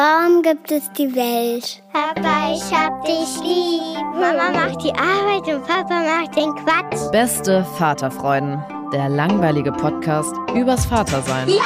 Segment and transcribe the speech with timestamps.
[0.00, 1.82] Warum gibt es die Welt?
[1.92, 3.82] Papa, ich hab dich lieb.
[4.14, 7.10] Mama macht die Arbeit und Papa macht den Quatsch.
[7.10, 8.62] Beste Vaterfreuden.
[8.92, 11.48] Der langweilige Podcast übers Vatersein.
[11.48, 11.56] Ja,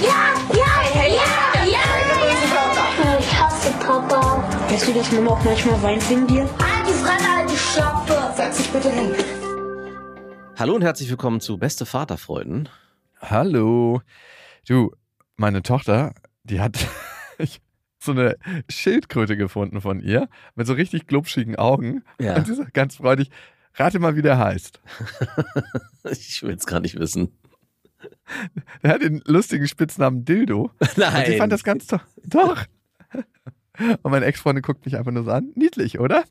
[0.00, 3.18] ja, ja, ja, ja, ja.
[3.20, 4.42] Ich hasse Papa.
[4.68, 6.48] Weißt du, dass Mama auch manchmal weint wegen dir?
[6.58, 8.32] Halt die Fresse, halt die Schöpfe.
[8.34, 9.14] Setz dich bitte hin.
[10.56, 12.68] Hallo und herzlich willkommen zu Beste Vaterfreuden.
[13.20, 14.00] Hallo.
[14.66, 14.90] Du,
[15.36, 16.76] meine Tochter, die hat
[18.08, 18.36] so eine
[18.70, 22.02] Schildkröte gefunden von ihr mit so richtig glubschigen Augen.
[22.18, 22.36] Ja.
[22.36, 23.30] Und die ist ganz freudig.
[23.74, 24.80] Rate mal, wie der heißt.
[26.10, 27.36] Ich will es gar nicht wissen.
[28.82, 30.70] Der hat den lustigen Spitznamen Dildo.
[30.78, 31.36] Und sie Nein.
[31.36, 32.00] fand das ganz toll.
[32.24, 32.64] Doch.
[34.02, 35.52] Und meine Ex-Freundin guckt mich einfach nur so an.
[35.54, 36.24] Niedlich, oder?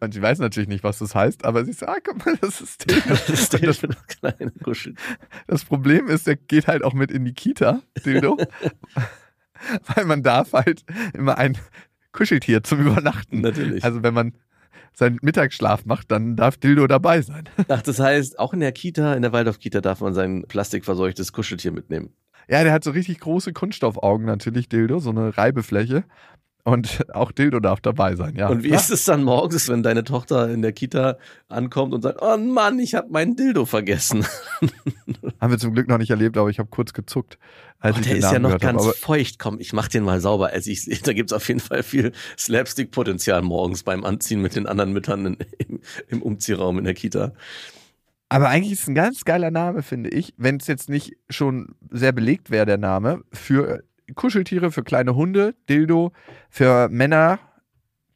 [0.00, 2.60] Und sie weiß natürlich nicht, was das heißt, aber sie sagt, ah, guck mal, das
[2.60, 3.08] ist Dildo.
[3.26, 4.94] Das ist Und das, Kuschel.
[5.46, 8.36] das Problem ist, der geht halt auch mit in die Kita, Dildo.
[9.94, 11.58] Weil man darf halt immer ein
[12.12, 13.40] Kuscheltier zum Übernachten.
[13.40, 13.84] Natürlich.
[13.84, 14.32] Also wenn man
[14.94, 17.48] seinen Mittagsschlaf macht, dann darf Dildo dabei sein.
[17.68, 21.72] Ach, das heißt, auch in der Kita, in der Waldorf-Kita darf man sein plastikverseuchtes Kuscheltier
[21.72, 22.14] mitnehmen.
[22.48, 26.04] Ja, der hat so richtig große Kunststoffaugen natürlich, Dildo, so eine Reibefläche.
[26.66, 28.48] Und auch Dildo darf dabei sein, ja.
[28.48, 32.20] Und wie ist es dann morgens, wenn deine Tochter in der Kita ankommt und sagt,
[32.22, 34.24] oh Mann, ich habe meinen Dildo vergessen.
[35.42, 37.38] Haben wir zum Glück noch nicht erlebt, aber ich habe kurz gezuckt,
[37.80, 38.94] als Oh, ich der ist ja noch ganz habe.
[38.94, 39.38] Feucht.
[39.38, 40.52] Komm, ich mach den mal sauber.
[40.54, 44.66] Also ich sehe, da gibt's auf jeden Fall viel Slapstick-Potenzial morgens beim Anziehen mit den
[44.66, 47.34] anderen Müttern in, im, im Umziehraum in der Kita.
[48.30, 51.74] Aber eigentlich ist es ein ganz geiler Name, finde ich, wenn es jetzt nicht schon
[51.90, 53.84] sehr belegt wäre, der Name, für
[54.14, 56.12] Kuscheltiere, für kleine Hunde, Dildo,
[56.50, 57.38] für Männer,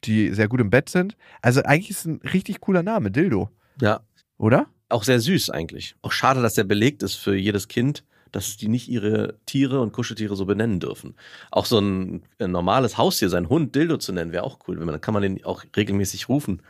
[0.05, 1.17] die sehr gut im Bett sind.
[1.43, 4.01] Also eigentlich ist es ein richtig cooler Name, Dildo, Ja,
[4.37, 4.67] oder?
[4.91, 5.97] auch sehr süß eigentlich.
[6.03, 9.93] Auch schade, dass der belegt ist für jedes Kind, dass die nicht ihre Tiere und
[9.93, 11.15] Kuscheltiere so benennen dürfen.
[11.51, 14.77] Auch so ein, ein normales Haustier, sein Hund Dildo zu nennen, wäre auch cool.
[14.79, 16.63] Dann kann man den auch regelmäßig rufen.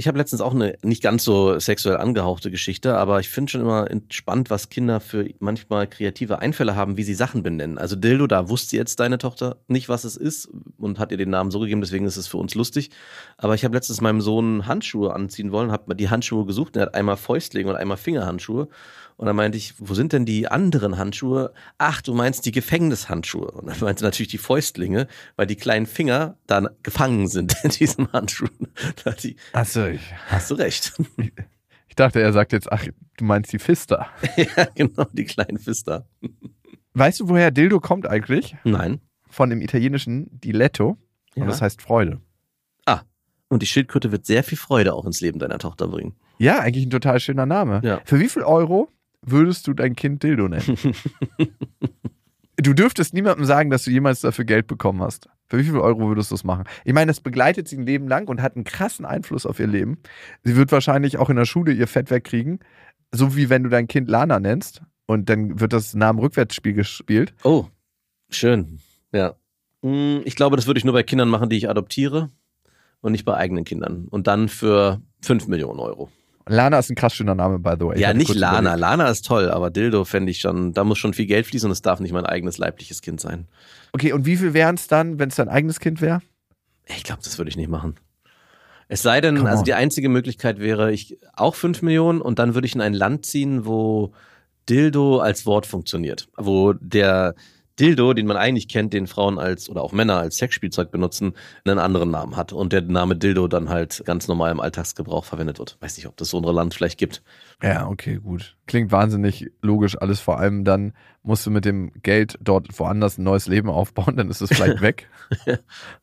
[0.00, 3.60] Ich habe letztens auch eine nicht ganz so sexuell angehauchte Geschichte, aber ich finde schon
[3.60, 7.76] immer spannend, was Kinder für manchmal kreative Einfälle haben, wie sie Sachen benennen.
[7.76, 11.28] Also Dildo, da wusste jetzt deine Tochter nicht, was es ist und hat ihr den
[11.28, 12.88] Namen so gegeben, deswegen ist es für uns lustig.
[13.36, 16.94] Aber ich habe letztens meinem Sohn Handschuhe anziehen wollen, habe die Handschuhe gesucht, er hat
[16.94, 18.68] einmal Fäustlinge und einmal Fingerhandschuhe.
[19.20, 21.52] Und dann meinte ich, wo sind denn die anderen Handschuhe?
[21.76, 23.50] Ach, du meinst die Gefängnishandschuhe.
[23.50, 28.10] Und dann meinte natürlich die Fäustlinge, weil die kleinen Finger dann gefangen sind in diesem
[28.14, 28.46] Handschuh.
[29.04, 29.88] Da hat die, Achso,
[30.28, 30.94] hast du recht.
[31.88, 32.86] ich dachte, er sagt jetzt, ach,
[33.18, 34.06] du meinst die Fister.
[34.38, 36.08] ja, genau, die kleinen Fister.
[36.94, 38.56] Weißt du, woher Dildo kommt eigentlich?
[38.64, 39.02] Nein.
[39.28, 40.96] Von dem italienischen Diletto.
[41.34, 41.42] Ja.
[41.42, 42.22] Und das heißt Freude.
[42.86, 43.02] Ah,
[43.48, 46.14] und die Schildkröte wird sehr viel Freude auch ins Leben deiner Tochter bringen.
[46.38, 47.82] Ja, eigentlich ein total schöner Name.
[47.84, 48.00] Ja.
[48.06, 48.88] Für wie viel Euro
[49.22, 50.76] würdest du dein Kind Dildo nennen?
[52.56, 55.28] du dürftest niemandem sagen, dass du jemals dafür Geld bekommen hast.
[55.46, 56.64] Für wie viel Euro würdest du das machen?
[56.84, 59.66] Ich meine, das begleitet sie ein Leben lang und hat einen krassen Einfluss auf ihr
[59.66, 59.98] Leben.
[60.44, 62.60] Sie wird wahrscheinlich auch in der Schule ihr Fett wegkriegen.
[63.12, 67.34] So wie wenn du dein Kind Lana nennst und dann wird das Namen-Rückwärtsspiel gespielt.
[67.42, 67.66] Oh,
[68.28, 68.78] schön.
[69.12, 69.34] Ja.
[69.82, 72.30] Hm, Ich glaube, das würde ich nur bei Kindern machen, die ich adoptiere
[73.00, 74.06] und nicht bei eigenen Kindern.
[74.08, 76.10] Und dann für 5 Millionen Euro.
[76.50, 77.94] Lana ist ein krass schöner Name, by the way.
[77.94, 78.60] Ich ja, nicht Lana.
[78.60, 78.80] überlegt.
[78.80, 81.72] Lana ist toll, aber Dildo fände ich schon, da muss schon viel Geld fließen und
[81.72, 83.46] es darf nicht mein eigenes leibliches Kind sein.
[83.92, 86.20] Okay, und wie viel wären es dann, wenn es dein eigenes Kind wäre?
[86.86, 87.96] Ich glaube, das würde ich nicht machen.
[88.88, 92.66] Es sei denn, also die einzige Möglichkeit wäre, ich auch 5 Millionen und dann würde
[92.66, 94.12] ich in ein Land ziehen, wo
[94.68, 96.28] Dildo als Wort funktioniert.
[96.36, 97.36] Wo der
[97.80, 101.32] Dildo, den man eigentlich kennt, den Frauen als oder auch Männer als Sexspielzeug benutzen,
[101.64, 105.58] einen anderen Namen hat und der Name Dildo dann halt ganz normal im Alltagsgebrauch verwendet
[105.58, 105.78] wird.
[105.80, 107.22] Weiß nicht, ob das so ein Land vielleicht gibt.
[107.62, 108.56] Ja, okay, gut.
[108.66, 110.20] Klingt wahnsinnig logisch alles.
[110.20, 110.92] Vor allem dann
[111.22, 114.80] musst du mit dem Geld dort woanders ein neues Leben aufbauen, dann ist es vielleicht
[114.80, 115.08] weg.
[115.46, 115.58] Ja,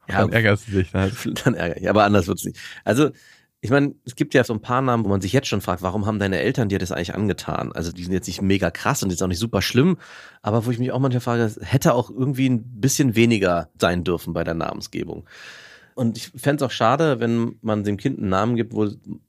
[0.08, 1.14] dann ärgerst du dich halt.
[1.46, 1.90] dann ärgerlich.
[1.90, 2.58] Aber anders wird's nicht.
[2.84, 3.12] Also,
[3.62, 5.81] ich meine, es gibt ja so ein paar Namen, wo man sich jetzt schon fragt,
[5.81, 7.72] warum haben deine Eltern dir das eigentlich angetan?
[7.72, 9.97] Also, die sind jetzt nicht mega krass und jetzt auch nicht super schlimm,
[10.41, 14.34] aber wo ich mich auch manchmal frage, hätte auch irgendwie ein bisschen weniger sein dürfen
[14.34, 15.27] bei der Namensgebung.
[15.95, 18.88] Und ich fände es auch schade, wenn man dem Kind einen Namen gibt, wo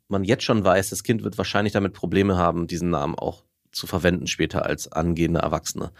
[0.08, 3.42] man jetzt schon weiß, das Kind wird wahrscheinlich damit Probleme haben, diesen Namen auch
[3.72, 5.92] zu verwenden später als angehende Erwachsene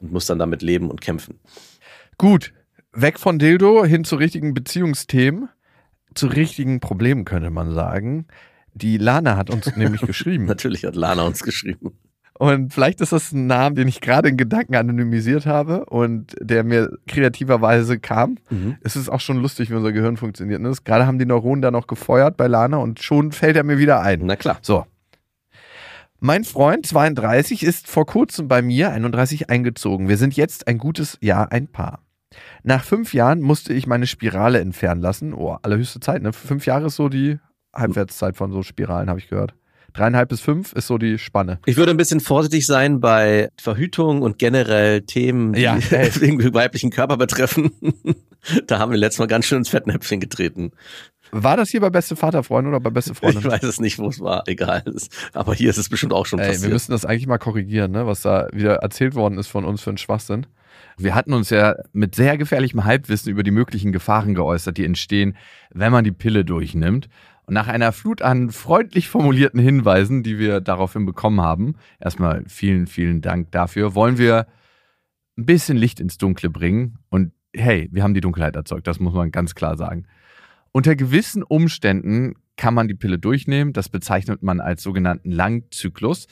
[0.00, 1.40] und muss dann damit leben und kämpfen.
[2.18, 2.52] Gut,
[2.92, 5.48] weg von Dildo hin zu richtigen Beziehungsthemen,
[6.16, 8.26] zu richtigen Problemen könnte man sagen.
[8.74, 10.46] Die Lana hat uns nämlich geschrieben.
[10.46, 11.92] Natürlich hat Lana uns geschrieben.
[12.38, 16.64] Und vielleicht ist das ein Name, den ich gerade in Gedanken anonymisiert habe und der
[16.64, 18.36] mir kreativerweise kam.
[18.50, 18.76] Mhm.
[18.82, 20.60] Es ist auch schon lustig, wie unser Gehirn funktioniert.
[20.60, 20.70] Ne?
[20.84, 24.02] Gerade haben die Neuronen da noch gefeuert bei Lana und schon fällt er mir wieder
[24.02, 24.20] ein.
[24.24, 24.58] Na klar.
[24.60, 24.84] So.
[26.20, 30.08] Mein Freund, 32, ist vor kurzem bei mir, 31, eingezogen.
[30.08, 32.00] Wir sind jetzt ein gutes Jahr ein Paar.
[32.62, 35.34] Nach fünf Jahren musste ich meine Spirale entfernen lassen.
[35.34, 36.32] Oh, allerhöchste Zeit, ne?
[36.32, 37.38] Fünf Jahre ist so die
[37.74, 39.54] Halbwertszeit von so Spiralen, habe ich gehört.
[39.96, 41.58] Dreieinhalb bis fünf ist so die Spanne.
[41.64, 46.90] Ich würde ein bisschen vorsichtig sein bei Verhütung und generell Themen, die Ja, irgendwie weiblichen
[46.90, 47.72] Körper betreffen.
[48.66, 50.72] da haben wir letztes Mal ganz schön ins Fettnäpfchen getreten.
[51.32, 53.40] War das hier bei Beste Vaterfreunde oder bei Beste Freundin?
[53.40, 54.84] Ich weiß es nicht, wo es war, egal.
[55.32, 56.72] Aber hier ist es bestimmt auch schon Ey, wir passiert.
[56.72, 58.06] müssen das eigentlich mal korrigieren, ne?
[58.06, 60.46] was da wieder erzählt worden ist von uns für einen Schwachsinn.
[60.98, 65.36] Wir hatten uns ja mit sehr gefährlichem Halbwissen über die möglichen Gefahren geäußert, die entstehen,
[65.70, 67.08] wenn man die Pille durchnimmt.
[67.44, 72.86] Und nach einer Flut an freundlich formulierten Hinweisen, die wir daraufhin bekommen haben, erstmal vielen,
[72.86, 74.46] vielen Dank dafür, wollen wir
[75.36, 76.98] ein bisschen Licht ins Dunkle bringen.
[77.10, 80.06] Und hey, wir haben die Dunkelheit erzeugt, das muss man ganz klar sagen.
[80.72, 83.72] Unter gewissen Umständen kann man die Pille durchnehmen.
[83.72, 86.26] Das bezeichnet man als sogenannten Langzyklus.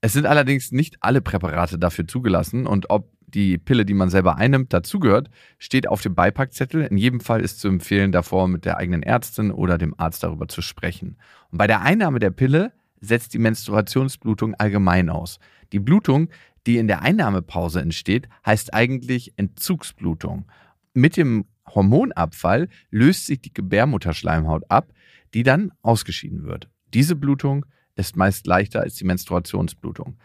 [0.00, 4.36] Es sind allerdings nicht alle Präparate dafür zugelassen und ob die Pille, die man selber
[4.36, 6.82] einnimmt, dazugehört, steht auf dem Beipackzettel.
[6.82, 10.48] In jedem Fall ist zu empfehlen, davor mit der eigenen Ärztin oder dem Arzt darüber
[10.48, 11.16] zu sprechen.
[11.50, 15.38] Und bei der Einnahme der Pille setzt die Menstruationsblutung allgemein aus.
[15.72, 16.28] Die Blutung,
[16.66, 20.46] die in der Einnahmepause entsteht, heißt eigentlich Entzugsblutung.
[20.94, 24.92] Mit dem Hormonabfall löst sich die Gebärmutterschleimhaut ab,
[25.34, 26.68] die dann ausgeschieden wird.
[26.94, 27.64] Diese Blutung
[27.96, 30.18] ist meist leichter als die Menstruationsblutung.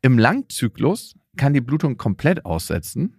[0.00, 3.18] Im Langzyklus kann die Blutung komplett aussetzen.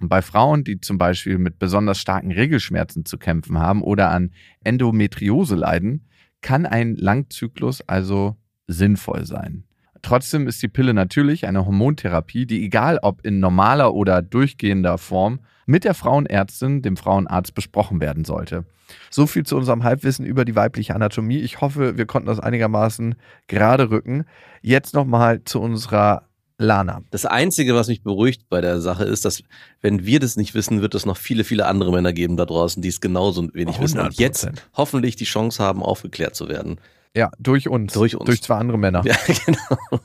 [0.00, 4.32] Und bei Frauen, die zum Beispiel mit besonders starken Regelschmerzen zu kämpfen haben oder an
[4.62, 6.06] Endometriose leiden,
[6.40, 8.36] kann ein Langzyklus also
[8.68, 9.64] sinnvoll sein.
[10.02, 15.40] Trotzdem ist die Pille natürlich eine Hormontherapie, die egal ob in normaler oder durchgehender Form
[15.66, 18.64] mit der Frauenärztin, dem Frauenarzt besprochen werden sollte.
[19.10, 21.40] So viel zu unserem Halbwissen über die weibliche Anatomie.
[21.40, 23.16] Ich hoffe, wir konnten das einigermaßen
[23.48, 24.24] gerade rücken.
[24.62, 26.27] Jetzt nochmal zu unserer
[26.58, 27.02] Lana.
[27.10, 29.42] Das Einzige, was mich beruhigt bei der Sache ist, dass
[29.80, 32.82] wenn wir das nicht wissen, wird es noch viele, viele andere Männer geben da draußen,
[32.82, 34.20] die es genauso wenig wissen und 100%.
[34.20, 36.80] jetzt hoffentlich die Chance haben, aufgeklärt zu werden.
[37.16, 37.92] Ja, durch uns.
[37.92, 38.26] Durch uns.
[38.26, 39.02] Durch zwei andere Männer.
[39.04, 39.16] Ja,
[39.46, 40.00] genau.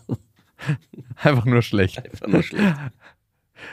[1.22, 1.98] Einfach nur schlecht.
[1.98, 2.76] Einfach nur schlecht.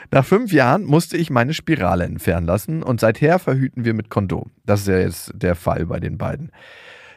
[0.09, 4.51] Nach fünf Jahren musste ich meine Spirale entfernen lassen und seither verhüten wir mit Kondom.
[4.65, 6.51] Das ist ja jetzt der Fall bei den beiden.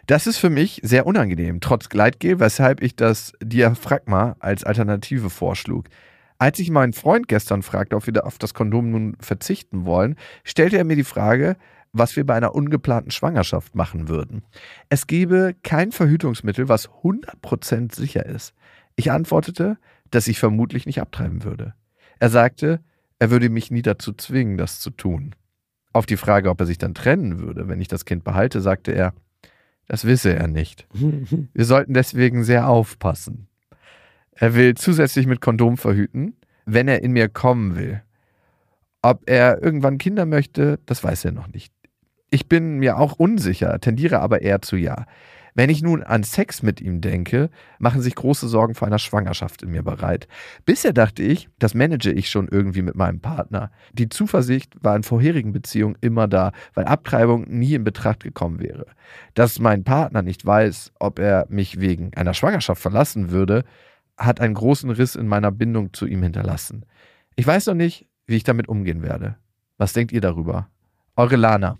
[0.06, 5.86] Das ist für mich sehr unangenehm, trotz Gleitgel, weshalb ich das Diaphragma als Alternative vorschlug.
[6.36, 10.76] Als ich meinen Freund gestern fragte, ob wir auf das Kondom nun verzichten wollen, stellte
[10.76, 11.56] er mir die Frage,
[11.92, 14.42] was wir bei einer ungeplanten Schwangerschaft machen würden.
[14.90, 18.52] Es gebe kein Verhütungsmittel, was 100% sicher ist.
[18.96, 19.78] Ich antwortete,
[20.10, 21.74] dass ich vermutlich nicht abtreiben würde.
[22.18, 22.80] Er sagte,
[23.18, 25.34] er würde mich nie dazu zwingen, das zu tun.
[25.92, 28.90] Auf die Frage, ob er sich dann trennen würde, wenn ich das Kind behalte, sagte
[28.90, 29.14] er,
[29.88, 30.86] das wisse er nicht.
[30.92, 33.48] Wir sollten deswegen sehr aufpassen.
[34.32, 36.36] Er will zusätzlich mit Kondom verhüten,
[36.66, 38.02] wenn er in mir kommen will.
[39.02, 41.72] Ob er irgendwann Kinder möchte, das weiß er noch nicht.
[42.30, 45.06] Ich bin mir auch unsicher, tendiere aber eher zu ja.
[45.56, 47.48] Wenn ich nun an Sex mit ihm denke,
[47.78, 50.26] machen sich große Sorgen vor einer Schwangerschaft in mir bereit.
[50.64, 53.70] Bisher dachte ich, das manage ich schon irgendwie mit meinem Partner.
[53.92, 58.86] Die Zuversicht war in vorherigen Beziehungen immer da, weil Abtreibung nie in Betracht gekommen wäre.
[59.34, 63.64] Dass mein Partner nicht weiß, ob er mich wegen einer Schwangerschaft verlassen würde,
[64.16, 66.84] hat einen großen Riss in meiner Bindung zu ihm hinterlassen.
[67.36, 69.36] Ich weiß noch nicht, wie ich damit umgehen werde.
[69.78, 70.68] Was denkt ihr darüber?
[71.14, 71.78] Eure Lana.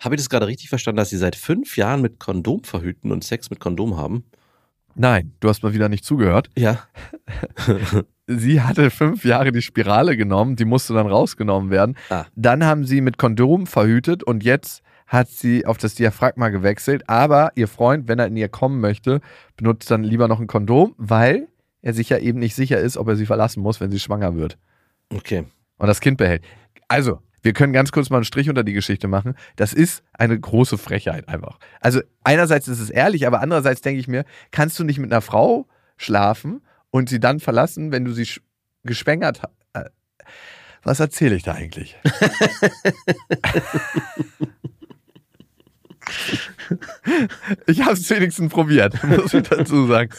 [0.00, 3.24] Habe ich das gerade richtig verstanden, dass Sie seit fünf Jahren mit Kondom verhüten und
[3.24, 4.24] Sex mit Kondom haben?
[4.96, 6.50] Nein, du hast mal wieder nicht zugehört.
[6.56, 6.78] Ja.
[8.26, 11.96] Sie hatte fünf Jahre die Spirale genommen, die musste dann rausgenommen werden.
[12.08, 12.24] Ah.
[12.34, 17.08] Dann haben sie mit Kondom verhütet und jetzt hat sie auf das Diaphragma gewechselt.
[17.08, 19.20] Aber ihr Freund, wenn er in ihr kommen möchte,
[19.58, 21.48] benutzt dann lieber noch ein Kondom, weil
[21.82, 24.34] er sich ja eben nicht sicher ist, ob er sie verlassen muss, wenn sie schwanger
[24.36, 24.56] wird
[25.12, 25.44] Okay.
[25.76, 26.42] und das Kind behält.
[26.88, 29.34] Also, wir können ganz kurz mal einen Strich unter die Geschichte machen.
[29.56, 31.58] Das ist eine große Frechheit einfach.
[31.80, 35.20] Also, einerseits ist es ehrlich, aber andererseits denke ich mir, kannst du nicht mit einer
[35.20, 38.40] Frau schlafen und sie dann verlassen, wenn du sie sch-
[38.82, 39.52] geschwängert hast?
[39.74, 39.90] Äh,
[40.82, 41.96] Was erzähle ich da eigentlich?
[47.66, 50.10] Ich habe es wenigstens probiert, muss ich dazu sagen.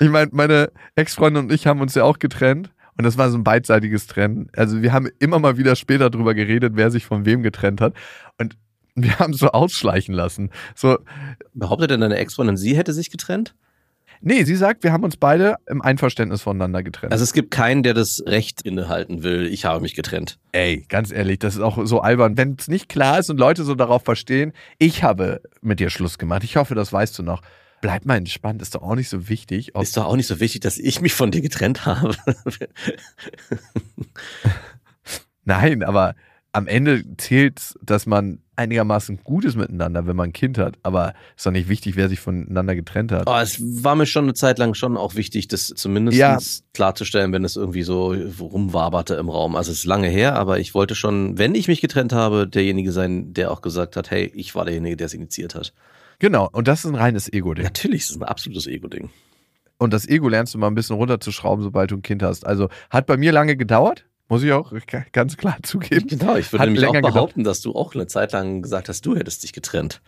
[0.00, 2.70] Ich meine, meine Ex-Freundin und ich haben uns ja auch getrennt.
[2.96, 4.50] Und das war so ein beidseitiges Trennen.
[4.56, 7.94] Also wir haben immer mal wieder später drüber geredet, wer sich von wem getrennt hat.
[8.38, 8.56] Und
[8.94, 10.50] wir haben es so ausschleichen lassen.
[10.74, 10.98] So,
[11.52, 13.54] Behauptet denn deine Ex-Freundin, sie hätte sich getrennt?
[14.24, 17.12] nee, sie sagt, wir haben uns beide im Einverständnis voneinander getrennt.
[17.12, 20.38] Also es gibt keinen, der das Recht innehalten will, ich habe mich getrennt.
[20.52, 22.36] Ey, ganz ehrlich, das ist auch so albern.
[22.36, 26.18] Wenn es nicht klar ist und Leute so darauf verstehen, ich habe mit dir Schluss
[26.18, 26.42] gemacht.
[26.42, 27.42] Ich hoffe, das weißt du noch.
[27.84, 29.74] Bleib mal entspannt, ist doch auch nicht so wichtig.
[29.74, 32.16] Ist doch auch nicht so wichtig, dass ich mich von dir getrennt habe.
[35.44, 36.14] Nein, aber
[36.52, 40.78] am Ende zählt, dass man einigermaßen gut ist miteinander, wenn man ein Kind hat.
[40.82, 43.24] Aber ist doch nicht wichtig, wer sich voneinander getrennt hat.
[43.26, 46.38] Oh, es war mir schon eine Zeit lang schon auch wichtig, das zumindest Ja.
[46.72, 49.56] klarzustellen, wenn es irgendwie so rumwaberte im Raum.
[49.56, 52.92] Also es ist lange her, aber ich wollte schon, wenn ich mich getrennt habe, derjenige
[52.92, 55.74] sein, der auch gesagt hat, hey, ich war derjenige, der es initiiert hat.
[56.18, 57.64] Genau, und das ist ein reines Ego-Ding.
[57.64, 59.10] Natürlich ist es ein absolutes Ego-Ding.
[59.78, 62.46] Und das Ego lernst du mal ein bisschen runterzuschrauben, sobald du ein Kind hast.
[62.46, 64.72] Also hat bei mir lange gedauert, muss ich auch
[65.12, 66.06] ganz klar zugeben.
[66.06, 67.14] Genau, ich würde Hat nämlich auch länger gedauert.
[67.14, 70.00] behaupten, dass du auch eine Zeit lang gesagt hast, du hättest dich getrennt.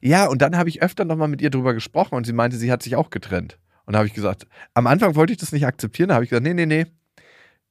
[0.00, 2.72] Ja, und dann habe ich öfter nochmal mit ihr drüber gesprochen und sie meinte, sie
[2.72, 3.58] hat sich auch getrennt.
[3.86, 6.30] Und da habe ich gesagt, am Anfang wollte ich das nicht akzeptieren, da habe ich
[6.30, 6.86] gesagt, nee, nee, nee,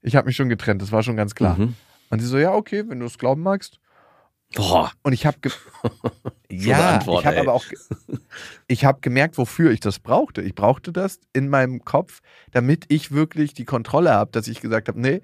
[0.00, 1.58] ich habe mich schon getrennt, das war schon ganz klar.
[1.58, 1.74] Mhm.
[2.10, 3.78] Und sie so, ja, okay, wenn du es glauben magst.
[4.54, 5.38] Boah, Und ich habe
[6.50, 7.64] ja, Antwort, ich habe aber auch
[8.66, 10.42] ich habe gemerkt, wofür ich das brauchte.
[10.42, 14.88] Ich brauchte das in meinem Kopf, damit ich wirklich die Kontrolle habe, dass ich gesagt
[14.88, 15.22] habe, nee,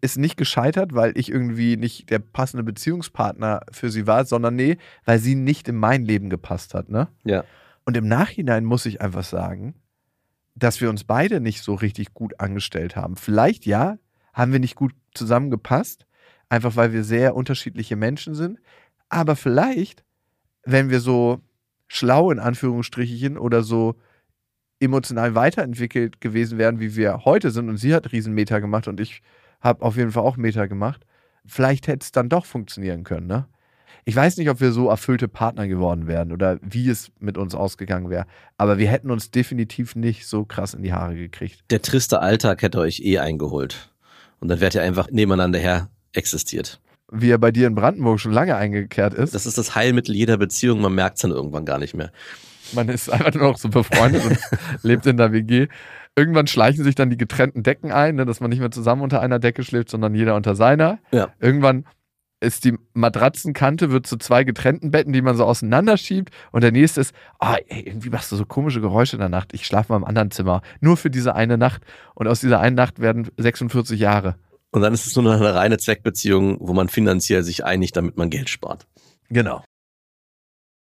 [0.00, 4.76] ist nicht gescheitert, weil ich irgendwie nicht der passende Beziehungspartner für sie war, sondern nee,
[5.04, 7.08] weil sie nicht in mein Leben gepasst hat, ne?
[7.24, 7.44] ja.
[7.86, 9.76] Und im Nachhinein muss ich einfach sagen,
[10.56, 13.14] dass wir uns beide nicht so richtig gut angestellt haben.
[13.16, 13.98] Vielleicht ja,
[14.34, 16.04] haben wir nicht gut zusammengepasst,
[16.48, 18.58] einfach weil wir sehr unterschiedliche Menschen sind.
[19.08, 20.04] Aber vielleicht,
[20.64, 21.40] wenn wir so
[21.88, 23.96] schlau in Anführungsstrichen oder so
[24.80, 29.22] emotional weiterentwickelt gewesen wären, wie wir heute sind, und sie hat Riesenmeter gemacht und ich
[29.60, 31.06] habe auf jeden Fall auch Meter gemacht,
[31.46, 33.46] vielleicht hätte es dann doch funktionieren können, ne?
[34.08, 37.56] Ich weiß nicht, ob wir so erfüllte Partner geworden wären oder wie es mit uns
[37.56, 38.26] ausgegangen wäre,
[38.56, 41.64] aber wir hätten uns definitiv nicht so krass in die Haare gekriegt.
[41.70, 43.92] Der triste Alltag hätte euch eh eingeholt.
[44.38, 46.80] Und dann wärt ihr einfach nebeneinander her existiert.
[47.10, 49.34] Wie er bei dir in Brandenburg schon lange eingekehrt ist.
[49.34, 52.10] Das ist das Heilmittel jeder Beziehung, man merkt es dann irgendwann gar nicht mehr.
[52.72, 54.38] Man ist einfach nur noch so befreundet und
[54.82, 55.68] lebt in der WG.
[56.16, 59.20] Irgendwann schleichen sich dann die getrennten Decken ein, ne, dass man nicht mehr zusammen unter
[59.20, 60.98] einer Decke schläft, sondern jeder unter seiner.
[61.12, 61.28] Ja.
[61.38, 61.84] Irgendwann
[62.40, 66.30] ist die Matratzenkante wird zu zwei getrennten Betten, die man so auseinanderschiebt.
[66.52, 69.54] Und der nächste ist, ah, ey, irgendwie machst du so komische Geräusche in der Nacht.
[69.54, 70.62] Ich schlafe mal im anderen Zimmer.
[70.80, 71.82] Nur für diese eine Nacht.
[72.14, 74.36] Und aus dieser einen Nacht werden 46 Jahre.
[74.76, 78.18] Und dann ist es nur noch eine reine Zweckbeziehung, wo man finanziell sich einigt, damit
[78.18, 78.86] man Geld spart.
[79.30, 79.64] Genau.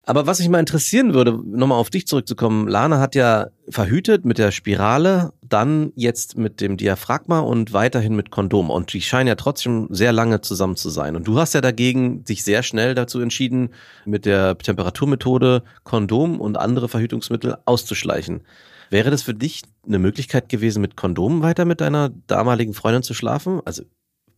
[0.05, 4.37] Aber was mich mal interessieren würde, nochmal auf dich zurückzukommen, Lana hat ja verhütet mit
[4.37, 8.69] der Spirale, dann jetzt mit dem Diaphragma und weiterhin mit Kondom.
[8.69, 11.17] Und die scheinen ja trotzdem sehr lange zusammen zu sein.
[11.17, 13.71] Und du hast ja dagegen dich sehr schnell dazu entschieden,
[14.05, 18.45] mit der Temperaturmethode Kondom und andere Verhütungsmittel auszuschleichen.
[18.89, 23.13] Wäre das für dich eine Möglichkeit gewesen, mit Kondom weiter mit deiner damaligen Freundin zu
[23.13, 23.61] schlafen?
[23.65, 23.83] Also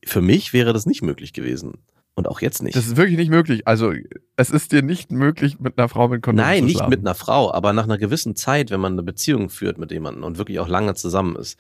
[0.05, 1.73] für mich wäre das nicht möglich gewesen.
[2.15, 2.75] Und auch jetzt nicht.
[2.75, 3.67] Das ist wirklich nicht möglich.
[3.67, 3.91] Also,
[4.35, 6.89] es ist dir nicht möglich, mit einer Frau mit Kondom Nein, zu nicht schlafen.
[6.91, 10.23] mit einer Frau, aber nach einer gewissen Zeit, wenn man eine Beziehung führt mit jemandem
[10.23, 11.57] und wirklich auch lange zusammen ist,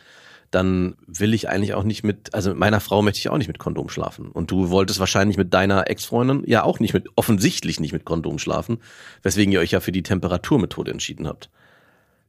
[0.51, 3.47] dann will ich eigentlich auch nicht mit, also mit meiner Frau möchte ich auch nicht
[3.47, 4.27] mit Kondom schlafen.
[4.27, 8.37] Und du wolltest wahrscheinlich mit deiner Ex-Freundin ja auch nicht mit, offensichtlich nicht mit Kondom
[8.37, 8.77] schlafen,
[9.23, 11.49] weswegen ihr euch ja für die Temperaturmethode entschieden habt.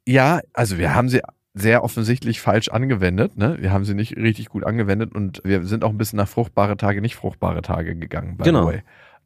[0.07, 1.21] Ja, also wir haben sie
[1.55, 3.37] sehr offensichtlich falsch angewendet.
[3.37, 3.57] Ne?
[3.61, 6.77] Wir haben sie nicht richtig gut angewendet und wir sind auch ein bisschen nach fruchtbare
[6.77, 8.37] Tage, nicht fruchtbare Tage gegangen.
[8.37, 8.67] By Genau.
[8.67, 8.83] The way.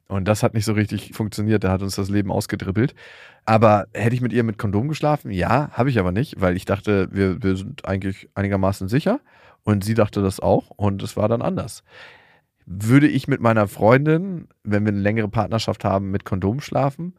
[0.07, 1.63] Und das hat nicht so richtig funktioniert.
[1.63, 2.95] Da hat uns das Leben ausgedribbelt.
[3.45, 5.31] Aber hätte ich mit ihr mit Kondom geschlafen?
[5.31, 9.19] Ja, habe ich aber nicht, weil ich dachte, wir, wir sind eigentlich einigermaßen sicher.
[9.63, 10.71] Und sie dachte das auch.
[10.71, 11.83] Und es war dann anders.
[12.65, 17.15] Würde ich mit meiner Freundin, wenn wir eine längere Partnerschaft haben, mit Kondom schlafen?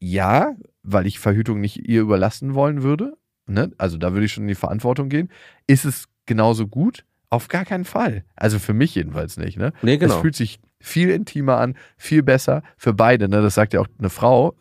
[0.00, 3.16] Ja, weil ich Verhütung nicht ihr überlassen wollen würde.
[3.46, 3.72] Ne?
[3.78, 5.28] Also da würde ich schon in die Verantwortung gehen.
[5.66, 7.04] Ist es genauso gut?
[7.30, 8.24] Auf gar keinen Fall.
[8.36, 9.56] Also für mich jedenfalls nicht.
[9.58, 9.72] Ne?
[9.82, 10.20] Nee, Es genau.
[10.20, 13.28] fühlt sich viel intimer an, viel besser für beide.
[13.28, 13.40] Ne?
[13.42, 14.54] Das sagt ja auch eine Frau,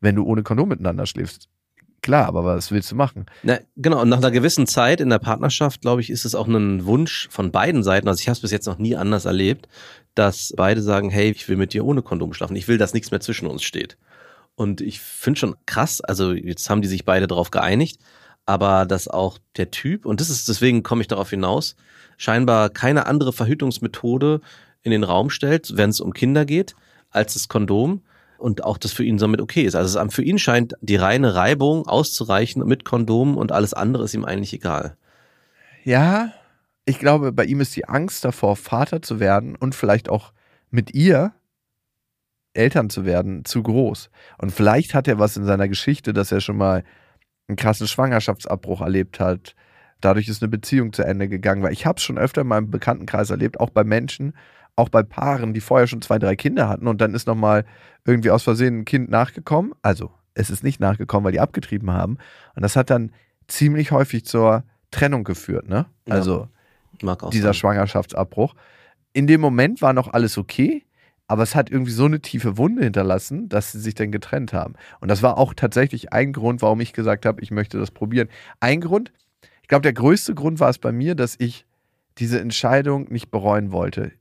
[0.00, 1.48] wenn du ohne Kondom miteinander schläfst.
[2.00, 3.26] Klar, aber was willst du machen?
[3.42, 6.46] Na, genau, und nach einer gewissen Zeit in der Partnerschaft, glaube ich, ist es auch
[6.46, 9.68] ein Wunsch von beiden Seiten, also ich habe es bis jetzt noch nie anders erlebt,
[10.14, 13.10] dass beide sagen, hey, ich will mit dir ohne Kondom schlafen, ich will, dass nichts
[13.10, 13.98] mehr zwischen uns steht.
[14.58, 18.00] Und ich finde schon krass, also jetzt haben die sich beide darauf geeinigt,
[18.44, 21.76] aber dass auch der Typ, und das ist, deswegen komme ich darauf hinaus,
[22.16, 24.40] scheinbar keine andere Verhütungsmethode
[24.82, 26.74] in den Raum stellt, wenn es um Kinder geht,
[27.10, 28.02] als das Kondom
[28.36, 29.76] und auch das für ihn somit okay ist.
[29.76, 34.24] Also für ihn scheint die reine Reibung auszureichen mit Kondom und alles andere ist ihm
[34.24, 34.96] eigentlich egal.
[35.84, 36.32] Ja,
[36.84, 40.32] ich glaube, bei ihm ist die Angst davor, Vater zu werden und vielleicht auch
[40.72, 41.32] mit ihr
[42.54, 44.10] Eltern zu werden, zu groß.
[44.38, 46.84] Und vielleicht hat er was in seiner Geschichte, dass er schon mal
[47.48, 49.54] einen krassen Schwangerschaftsabbruch erlebt hat.
[50.00, 51.62] Dadurch ist eine Beziehung zu Ende gegangen.
[51.62, 54.34] Weil ich habe es schon öfter in meinem Bekanntenkreis erlebt, auch bei Menschen,
[54.76, 57.64] auch bei Paaren, die vorher schon zwei, drei Kinder hatten und dann ist nochmal
[58.04, 59.72] irgendwie aus Versehen ein Kind nachgekommen.
[59.82, 62.18] Also es ist nicht nachgekommen, weil die abgetrieben haben.
[62.54, 63.12] Und das hat dann
[63.48, 65.86] ziemlich häufig zur Trennung geführt, ne?
[66.06, 66.14] Ja.
[66.14, 66.48] Also
[67.02, 67.54] dieser sein.
[67.54, 68.54] Schwangerschaftsabbruch.
[69.12, 70.84] in dem Moment war noch alles okay,
[71.28, 74.74] aber es hat irgendwie so eine tiefe Wunde hinterlassen, dass sie sich dann getrennt haben.
[75.00, 78.28] Und das war auch tatsächlich ein Grund, warum ich gesagt habe, ich möchte das probieren.
[78.60, 79.12] Ein Grund,
[79.62, 81.66] ich glaube, der größte Grund war es bei mir, dass ich
[82.16, 84.12] diese Entscheidung nicht bereuen wollte.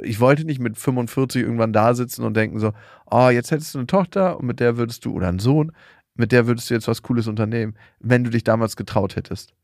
[0.00, 2.72] Ich wollte nicht mit 45 irgendwann da sitzen und denken so,
[3.10, 5.72] oh, jetzt hättest du eine Tochter und mit der würdest du, oder einen Sohn,
[6.14, 9.54] mit der würdest du jetzt was Cooles unternehmen, wenn du dich damals getraut hättest.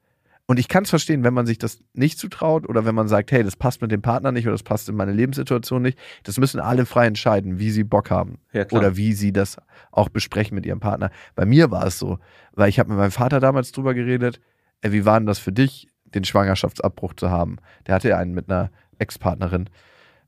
[0.47, 3.33] Und ich kann es verstehen, wenn man sich das nicht zutraut oder wenn man sagt,
[3.33, 5.99] hey, das passt mit dem Partner nicht oder das passt in meine Lebenssituation nicht.
[6.23, 9.57] Das müssen alle frei entscheiden, wie sie Bock haben Ja, oder wie sie das
[9.91, 11.11] auch besprechen mit ihrem Partner.
[11.35, 12.19] Bei mir war es so,
[12.53, 14.39] weil ich habe mit meinem Vater damals drüber geredet,
[14.83, 17.57] ey, wie war denn das für dich, den Schwangerschaftsabbruch zu haben?
[17.87, 19.71] Der hatte ja einen mit einer Ex-Partnerin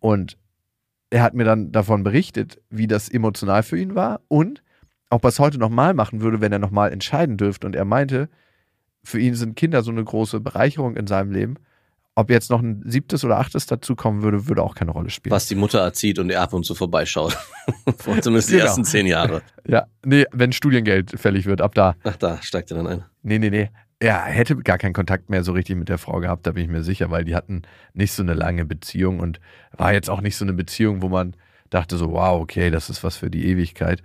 [0.00, 0.38] und
[1.10, 4.62] er hat mir dann davon berichtet, wie das emotional für ihn war und
[5.10, 7.66] ob er es heute nochmal machen würde, wenn er nochmal entscheiden dürfte.
[7.66, 8.28] Und er meinte,
[9.06, 11.56] für ihn sind Kinder so eine große Bereicherung in seinem Leben.
[12.18, 15.32] Ob jetzt noch ein siebtes oder achtes dazukommen würde, würde auch keine Rolle spielen.
[15.32, 17.36] Was die Mutter erzieht und er ab und zu vorbeischaut.
[17.98, 18.64] Vor zumindest die Genau.
[18.64, 19.42] ersten zehn Jahre.
[19.66, 21.94] Ja, nee, wenn Studiengeld fällig wird, ab da.
[22.04, 23.04] Ach, da steigt er dann ein.
[23.22, 23.68] Nee, nee, nee.
[23.98, 26.70] Er hätte gar keinen Kontakt mehr so richtig mit der Frau gehabt, da bin ich
[26.70, 27.62] mir sicher, weil die hatten
[27.94, 29.38] nicht so eine lange Beziehung und
[29.76, 31.34] war jetzt auch nicht so eine Beziehung, wo man
[31.70, 34.02] dachte so, wow, okay, das ist was für die Ewigkeit.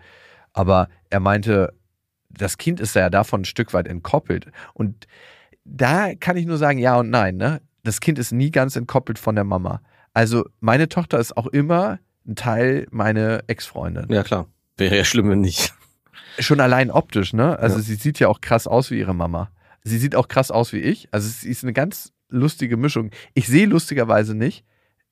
[0.53, 1.74] Aber er meinte,
[2.38, 4.48] das Kind ist ja davon ein Stück weit entkoppelt.
[4.74, 5.08] Und
[5.64, 7.38] da kann ich nur sagen, ja und nein.
[7.38, 7.62] Ne?
[7.84, 9.82] Das Kind ist nie ganz entkoppelt von der Mama.
[10.14, 14.06] Also meine Tochter ist auch immer ein Teil meiner Ex-Freundin.
[14.10, 14.48] Ja, klar.
[14.78, 15.74] Wäre ja schlimm, wenn nicht.
[16.40, 17.58] Schon allein optisch, ne?
[17.60, 17.82] Also Ja.
[17.84, 19.52] sie sieht ja auch krass aus wie ihre Mama.
[19.84, 21.08] Sie sieht auch krass aus wie ich.
[21.12, 23.12] Also sie ist eine ganz lustige Mischung.
[23.34, 24.64] Ich sehe lustigerweise nicht,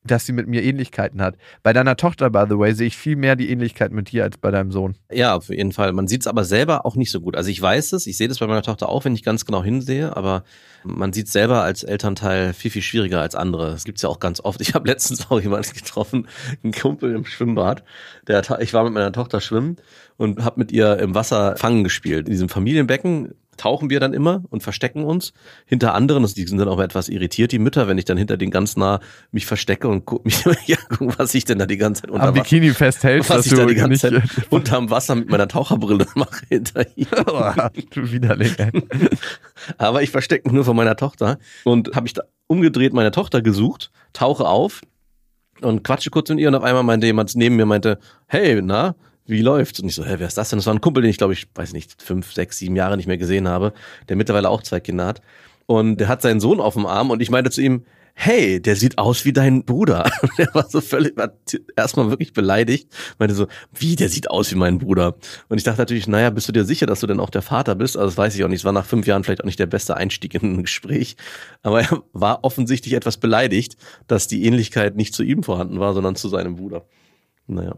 [0.03, 1.35] dass sie mit mir Ähnlichkeiten hat.
[1.61, 4.37] Bei deiner Tochter, by the way, sehe ich viel mehr die Ähnlichkeit mit dir als
[4.37, 4.95] bei deinem Sohn.
[5.11, 5.91] Ja, auf jeden Fall.
[5.91, 7.35] Man sieht es aber selber auch nicht so gut.
[7.35, 9.61] Also ich weiß es, ich sehe das bei meiner Tochter auch, wenn ich ganz genau
[9.61, 10.43] hinsehe, aber
[10.85, 13.71] man sieht selber als Elternteil viel, viel schwieriger als andere.
[13.71, 14.61] Das gibt's ja auch ganz oft.
[14.61, 16.27] Ich habe letztens auch jemanden getroffen,
[16.63, 17.83] einen Kumpel im Schwimmbad.
[18.27, 19.75] Der ich war mit meiner Tochter schwimmen
[20.17, 22.27] und habe mit ihr im Wasser fangen gespielt.
[22.27, 25.33] In diesem Familienbecken tauchen wir dann immer und verstecken uns
[25.65, 26.23] hinter anderen.
[26.23, 28.77] Also die sind dann auch etwas irritiert, die Mütter, wenn ich dann hinter den ganz
[28.77, 32.11] nah mich verstecke und guck mich ja, guck, was ich denn da die ganze Zeit
[32.11, 33.99] unter Am Wasser Bikini festhältst, was ich da du die ganze.
[33.99, 37.07] Zeit unterm Wasser mit meiner Taucherbrille mache hinter ihm.
[37.93, 38.71] du Widerling, ey.
[39.77, 43.41] Aber ich verstecke mich nur von meiner Tochter und habe ich da umgedreht meine Tochter
[43.41, 44.81] gesucht, tauche auf
[45.61, 48.95] und quatsche kurz mit ihr und auf einmal meinte jemand neben mir meinte, hey, na,
[49.29, 49.79] wie läuft's?
[49.79, 50.59] Und ich so, hä, wer ist das denn?
[50.59, 53.07] Das war ein Kumpel, den ich glaube ich, weiß nicht, fünf, sechs, sieben Jahre nicht
[53.07, 53.73] mehr gesehen habe,
[54.07, 55.21] der mittlerweile auch zwei Kinder hat.
[55.65, 57.83] Und der hat seinen Sohn auf dem Arm und ich meinte zu ihm,
[58.21, 60.03] hey, der sieht aus wie dein Bruder.
[60.21, 61.31] Und der war so völlig, war
[61.77, 65.15] erstmal wirklich beleidigt, meinte so, wie, der sieht aus wie mein Bruder.
[65.47, 67.75] Und ich dachte natürlich, naja, bist du dir sicher, dass du denn auch der Vater
[67.75, 67.95] bist?
[67.95, 68.59] Also das weiß ich auch nicht.
[68.59, 71.15] Es war nach fünf Jahren vielleicht auch nicht der beste Einstieg in ein Gespräch.
[71.61, 76.17] Aber er war offensichtlich etwas beleidigt, dass die Ähnlichkeit nicht zu ihm vorhanden war, sondern
[76.17, 76.85] zu seinem Bruder.
[77.47, 77.77] Naja.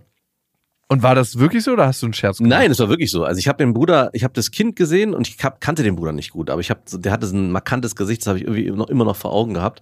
[0.92, 2.50] Und war das wirklich so oder hast du einen Scherz gemacht?
[2.50, 3.24] Nein, es war wirklich so.
[3.24, 5.96] Also ich habe den Bruder, ich habe das Kind gesehen und ich hab, kannte den
[5.96, 8.44] Bruder nicht gut, aber ich habe, der hatte so ein markantes Gesicht, das habe ich
[8.44, 9.82] irgendwie noch, immer noch vor Augen gehabt.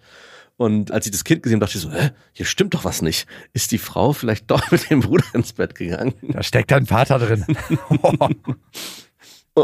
[0.55, 3.01] Und als ich das Kind gesehen habe, dachte ich so, hä, hier stimmt doch was
[3.01, 3.25] nicht.
[3.53, 6.13] Ist die Frau vielleicht doch mit dem Bruder ins Bett gegangen?
[6.21, 7.43] Da steckt dein Vater drin.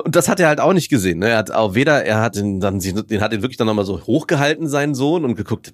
[0.03, 1.19] Und das hat er halt auch nicht gesehen.
[1.19, 1.29] Ne?
[1.29, 4.01] Er hat auch weder, er hat den dann, den hat ihn wirklich dann nochmal so
[4.01, 5.73] hochgehalten, seinen Sohn, und geguckt,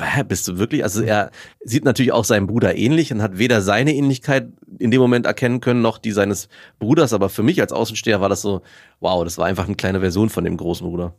[0.00, 0.82] "Hä, bist du wirklich?
[0.82, 1.30] Also er
[1.64, 5.60] sieht natürlich auch seinem Bruder ähnlich und hat weder seine Ähnlichkeit in dem Moment erkennen
[5.60, 7.12] können, noch die seines Bruders.
[7.12, 8.62] Aber für mich als Außensteher war das so,
[9.00, 11.14] wow, das war einfach eine kleine Version von dem großen Bruder.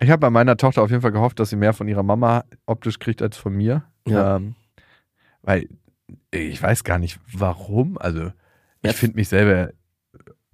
[0.00, 2.44] Ich habe bei meiner Tochter auf jeden Fall gehofft, dass sie mehr von ihrer Mama
[2.66, 3.84] optisch kriegt als von mir.
[4.06, 4.36] Ja.
[4.36, 4.54] Ähm,
[5.42, 5.68] weil
[6.30, 7.98] ich weiß gar nicht warum.
[7.98, 8.32] Also
[8.82, 9.70] ich finde mich selber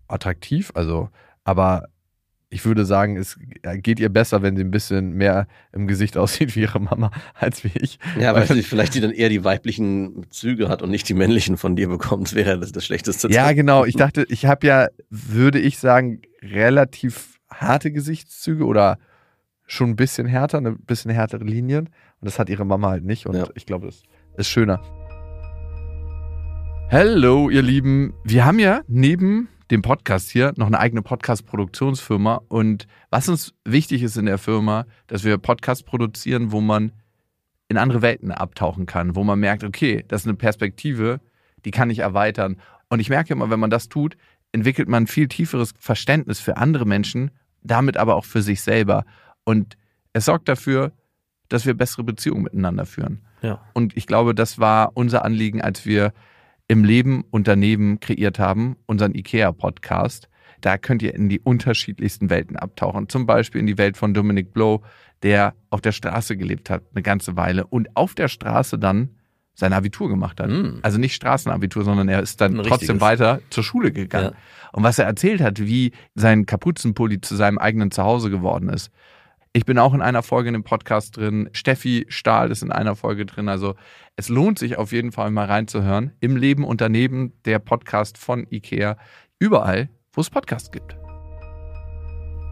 [0.08, 1.08] attraktiv, also,
[1.44, 1.88] aber
[2.50, 3.36] ich würde sagen, es
[3.78, 7.64] geht ihr besser, wenn sie ein bisschen mehr im Gesicht aussieht wie ihre Mama als
[7.64, 7.98] wie ich.
[8.18, 11.56] Ja, weil sie vielleicht die dann eher die weiblichen Züge hat und nicht die männlichen
[11.56, 13.28] von dir bekommt, wäre das das Schlechteste.
[13.30, 13.84] Ja, genau.
[13.84, 18.98] Ich dachte, ich habe ja, würde ich sagen, relativ harte Gesichtszüge oder
[19.66, 21.86] schon ein bisschen härter, eine bisschen härtere Linien.
[21.86, 23.26] Und das hat ihre Mama halt nicht.
[23.26, 23.48] Und Ja.
[23.54, 24.02] ich glaube, das
[24.36, 24.80] ist schöner.
[26.90, 28.14] Hallo, ihr Lieben.
[28.24, 32.42] Wir haben ja neben dem Podcast hier noch eine eigene Podcast-Produktionsfirma.
[32.48, 36.92] Und was uns wichtig ist in der Firma, dass wir Podcasts produzieren, wo man
[37.66, 41.20] in andere Welten abtauchen kann, wo man merkt, okay, das ist eine Perspektive,
[41.64, 42.56] die kann ich erweitern.
[42.88, 44.16] Und ich merke immer, wenn man das tut,
[44.52, 47.32] entwickelt man ein viel tieferes Verständnis für andere Menschen,
[47.62, 49.04] damit aber auch für sich selber.
[49.42, 49.76] Und
[50.12, 50.92] es sorgt dafür,
[51.48, 53.22] dass wir bessere Beziehungen miteinander führen.
[53.42, 53.60] Ja.
[53.72, 56.12] Und ich glaube, das war unser Anliegen, als wir
[56.68, 60.28] im Leben und daneben kreiert haben, unseren IKEA-Podcast.
[60.60, 63.08] Da könnt ihr in die unterschiedlichsten Welten abtauchen.
[63.08, 64.82] Zum Beispiel in die Welt von Dominic Blow,
[65.22, 69.10] der auf der Straße gelebt hat, eine ganze Weile und auf der Straße dann
[69.54, 70.50] sein Abitur gemacht hat.
[70.50, 70.80] Mm.
[70.82, 73.00] Also nicht Straßenabitur, sondern er ist dann Ein trotzdem richtiges.
[73.00, 74.32] weiter zur Schule gegangen.
[74.32, 74.70] Ja.
[74.72, 78.90] Und was er erzählt hat, wie sein Kapuzenpulli zu seinem eigenen Zuhause geworden ist.
[79.56, 81.48] Ich bin auch in einer Folge in dem Podcast drin.
[81.52, 83.48] Steffi Stahl ist in einer Folge drin.
[83.48, 83.76] Also
[84.16, 86.10] es lohnt sich auf jeden Fall mal reinzuhören.
[86.18, 88.96] Im Leben und daneben der Podcast von IKEA.
[89.38, 90.96] Überall, wo es Podcasts gibt.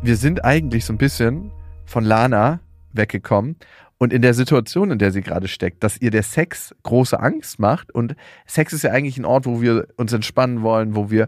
[0.04, 1.50] Wir sind eigentlich so ein bisschen
[1.86, 2.60] von Lana
[2.92, 3.56] weggekommen
[3.98, 7.58] und in der Situation, in der sie gerade steckt, dass ihr der Sex große Angst
[7.58, 8.14] macht und
[8.46, 11.26] Sex ist ja eigentlich ein Ort, wo wir uns entspannen wollen, wo wir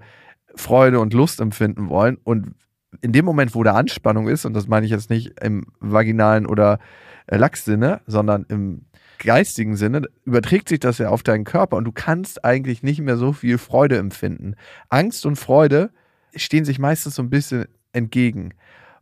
[0.55, 2.55] Freude und Lust empfinden wollen und
[3.03, 6.47] in dem Moment, wo da Anspannung ist, und das meine ich jetzt nicht im vaginalen
[6.47, 6.79] oder
[7.27, 8.83] äh, Lachssinne, sondern im
[9.19, 13.17] geistigen Sinne, überträgt sich das ja auf deinen Körper und du kannst eigentlich nicht mehr
[13.17, 14.55] so viel Freude empfinden.
[14.89, 15.91] Angst und Freude
[16.35, 18.55] stehen sich meistens so ein bisschen entgegen.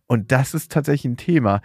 [0.07, 1.63] Und das ist tatsächlich ein Thema.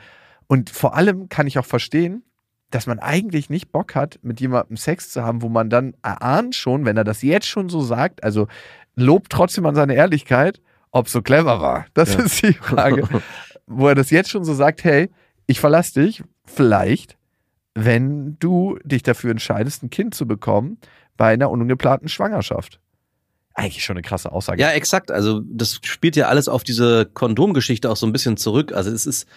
[0.48, 2.24] Und vor allem kann ich auch verstehen,
[2.72, 6.56] dass man eigentlich nicht Bock hat, mit jemandem Sex zu haben, wo man dann erahnt
[6.56, 8.48] schon, wenn er das jetzt schon so sagt, also
[8.96, 10.62] lobt trotzdem an seine Ehrlichkeit,
[10.98, 11.86] ob es so clever war.
[11.94, 12.22] Das Ja.
[12.22, 13.08] ist die Frage.
[13.66, 15.10] wo er das jetzt schon so sagt, hey,
[15.46, 17.18] ich verlasse dich, vielleicht,
[17.74, 20.78] wenn du dich dafür entscheidest, ein Kind zu bekommen
[21.16, 22.80] bei einer ungeplanten Schwangerschaft.
[23.54, 24.62] Eigentlich schon eine krasse Aussage.
[24.62, 25.12] Ja, exakt.
[25.12, 28.72] Also das spielt ja alles auf diese Kondomgeschichte auch so ein bisschen zurück.
[28.72, 29.28] Also es ist,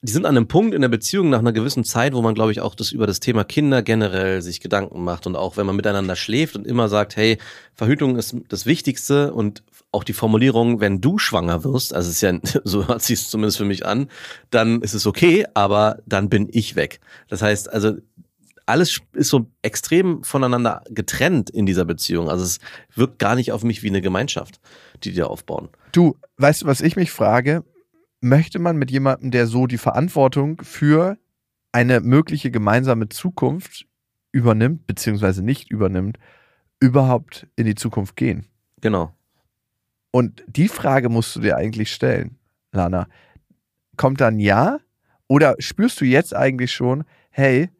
[0.00, 2.50] die sind an einem Punkt in der Beziehung nach einer gewissen Zeit, wo man, glaube
[2.50, 5.76] ich, auch das über das Thema Kinder generell sich Gedanken macht und auch wenn man
[5.76, 7.38] miteinander schläft und immer sagt, hey,
[7.72, 12.22] Verhütung ist das Wichtigste und auch die Formulierung, wenn du schwanger wirst, also es ist
[12.22, 14.08] ja, so hört sich es zumindest für mich an,
[14.50, 17.00] dann ist es okay, aber dann bin ich weg.
[17.28, 17.96] Das heißt, also
[18.66, 22.28] alles ist so extrem voneinander getrennt in dieser Beziehung.
[22.28, 22.58] Also es
[22.94, 24.60] wirkt gar nicht auf mich wie eine Gemeinschaft,
[25.02, 25.68] die die da aufbauen.
[25.92, 27.64] Du, weißt du, was ich mich frage?
[28.20, 31.18] Möchte man mit jemandem, der so die Verantwortung für
[31.72, 33.86] eine mögliche gemeinsame Zukunft
[34.30, 36.18] übernimmt, beziehungsweise nicht übernimmt,
[36.78, 38.46] überhaupt in die Zukunft gehen?
[38.80, 39.12] Genau.
[40.12, 42.38] Und die Frage musst du dir eigentlich stellen,
[42.70, 43.08] Lana.
[43.96, 44.78] Kommt dann ja?
[45.26, 47.70] Oder spürst du jetzt eigentlich schon, hey,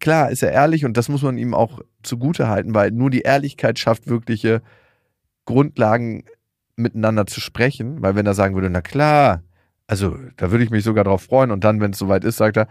[0.00, 3.20] klar, ist er ehrlich und das muss man ihm auch zugute halten, weil nur die
[3.20, 4.60] Ehrlichkeit schafft wirkliche
[5.44, 6.24] Grundlagen
[6.76, 9.42] miteinander zu sprechen, weil wenn er sagen würde, na klar,
[9.86, 12.56] also da würde ich mich sogar drauf freuen und dann, wenn es soweit ist, sagt
[12.56, 12.68] er,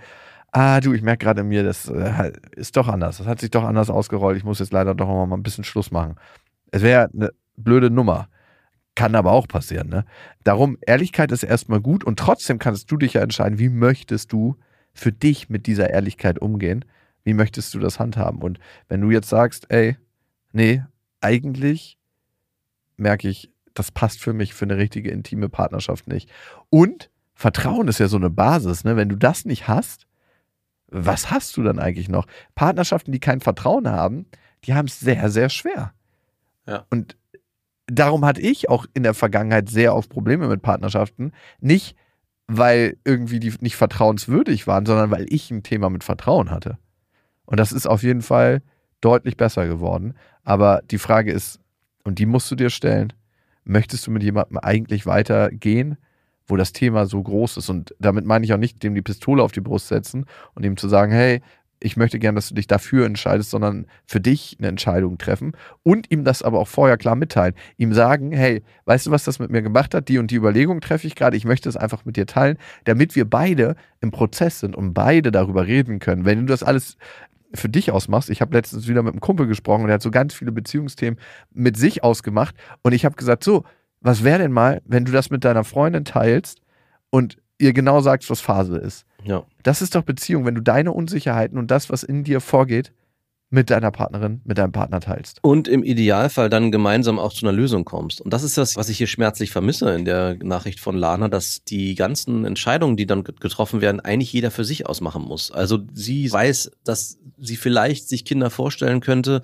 [0.52, 3.52] ah du, ich merke gerade in mir, das äh, ist doch anders, das hat sich
[3.52, 6.16] doch anders ausgerollt, ich muss jetzt leider doch mal ein bisschen Schluss machen.
[6.72, 8.28] Es wäre eine blöde Nummer.
[8.98, 10.06] Kann aber auch passieren, ne?
[10.44, 14.58] Darum, Ehrlichkeit ist erstmal gut und trotzdem kannst du dich ja entscheiden, wie möchtest du
[14.92, 16.84] für dich mit dieser Ehrlichkeit umgehen?
[17.24, 18.42] Wie möchtest du das handhaben?
[18.42, 18.58] Und
[18.88, 19.98] wenn du jetzt sagst, ey,
[20.52, 20.84] nee,
[21.22, 22.00] eigentlich
[22.96, 26.32] merke ich, das passt für mich für eine richtige intime Partnerschaft nicht.
[26.72, 28.96] Und Vertrauen ist ja so eine Basis, ne?
[28.96, 30.08] Wenn du das nicht hast,
[30.88, 32.26] was hast du dann eigentlich noch?
[32.56, 34.26] Partnerschaften, die kein Vertrauen haben,
[34.64, 35.94] die haben es sehr, sehr schwer.
[36.66, 36.88] Ja.
[36.90, 37.16] Und
[37.88, 41.32] darum hatte ich auch in der Vergangenheit sehr oft Probleme mit Partnerschaften.
[41.60, 41.96] Nicht,
[42.48, 46.78] weil irgendwie die nicht vertrauenswürdig waren, sondern weil ich ein Thema mit Vertrauen hatte.
[47.46, 48.62] Und das ist auf jeden Fall
[49.02, 50.14] deutlich besser geworden.
[50.44, 51.60] Aber die Frage ist,
[52.04, 53.14] und die musst du dir stellen,
[53.64, 55.98] möchtest du mit jemandem eigentlich weitergehen,
[56.46, 57.70] wo das Thema so groß ist?
[57.70, 60.78] Und damit meine ich auch nicht, dem die Pistole auf die Brust setzen und ihm
[60.78, 61.42] zu sagen, hey,
[61.80, 66.10] ich möchte gern, dass du dich dafür entscheidest, sondern für dich eine Entscheidung treffen und
[66.12, 67.54] ihm das aber auch vorher klar mitteilen.
[67.78, 70.08] Ihm sagen, hey, weißt du, was das mit mir gemacht hat?
[70.08, 71.38] Die und die Überlegung treffe ich gerade.
[71.38, 75.32] Ich möchte es einfach mit dir teilen, damit wir beide im Prozess sind und beide
[75.32, 76.26] darüber reden können.
[76.26, 76.98] Wenn du das alles
[77.54, 80.12] für dich ausmachst, ich habe letztens wieder mit einem Kumpel gesprochen und der hat so
[80.12, 81.20] ganz viele Beziehungsthemen
[81.54, 83.64] mit sich ausgemacht und ich habe gesagt, so,
[84.02, 86.62] was wäre denn mal, wenn du das mit deiner Freundin teilst
[87.10, 89.06] und ihr genau sagst, was Phase ist?
[89.24, 89.44] Ja.
[89.64, 92.94] Das ist doch Beziehung, wenn du deine Unsicherheiten und das, was in dir vorgeht,
[93.50, 95.40] mit deiner Partnerin, mit deinem Partner teilst.
[95.42, 98.20] Und im Idealfall dann gemeinsam auch zu einer Lösung kommst.
[98.20, 101.64] Und das ist das, was ich hier schmerzlich vermisse in der Nachricht von Lana, dass
[101.64, 105.50] die ganzen Entscheidungen, die dann get- getroffen werden, eigentlich jeder für sich ausmachen muss.
[105.50, 109.42] Also sie weiß, dass sie vielleicht sich Kinder vorstellen könnte,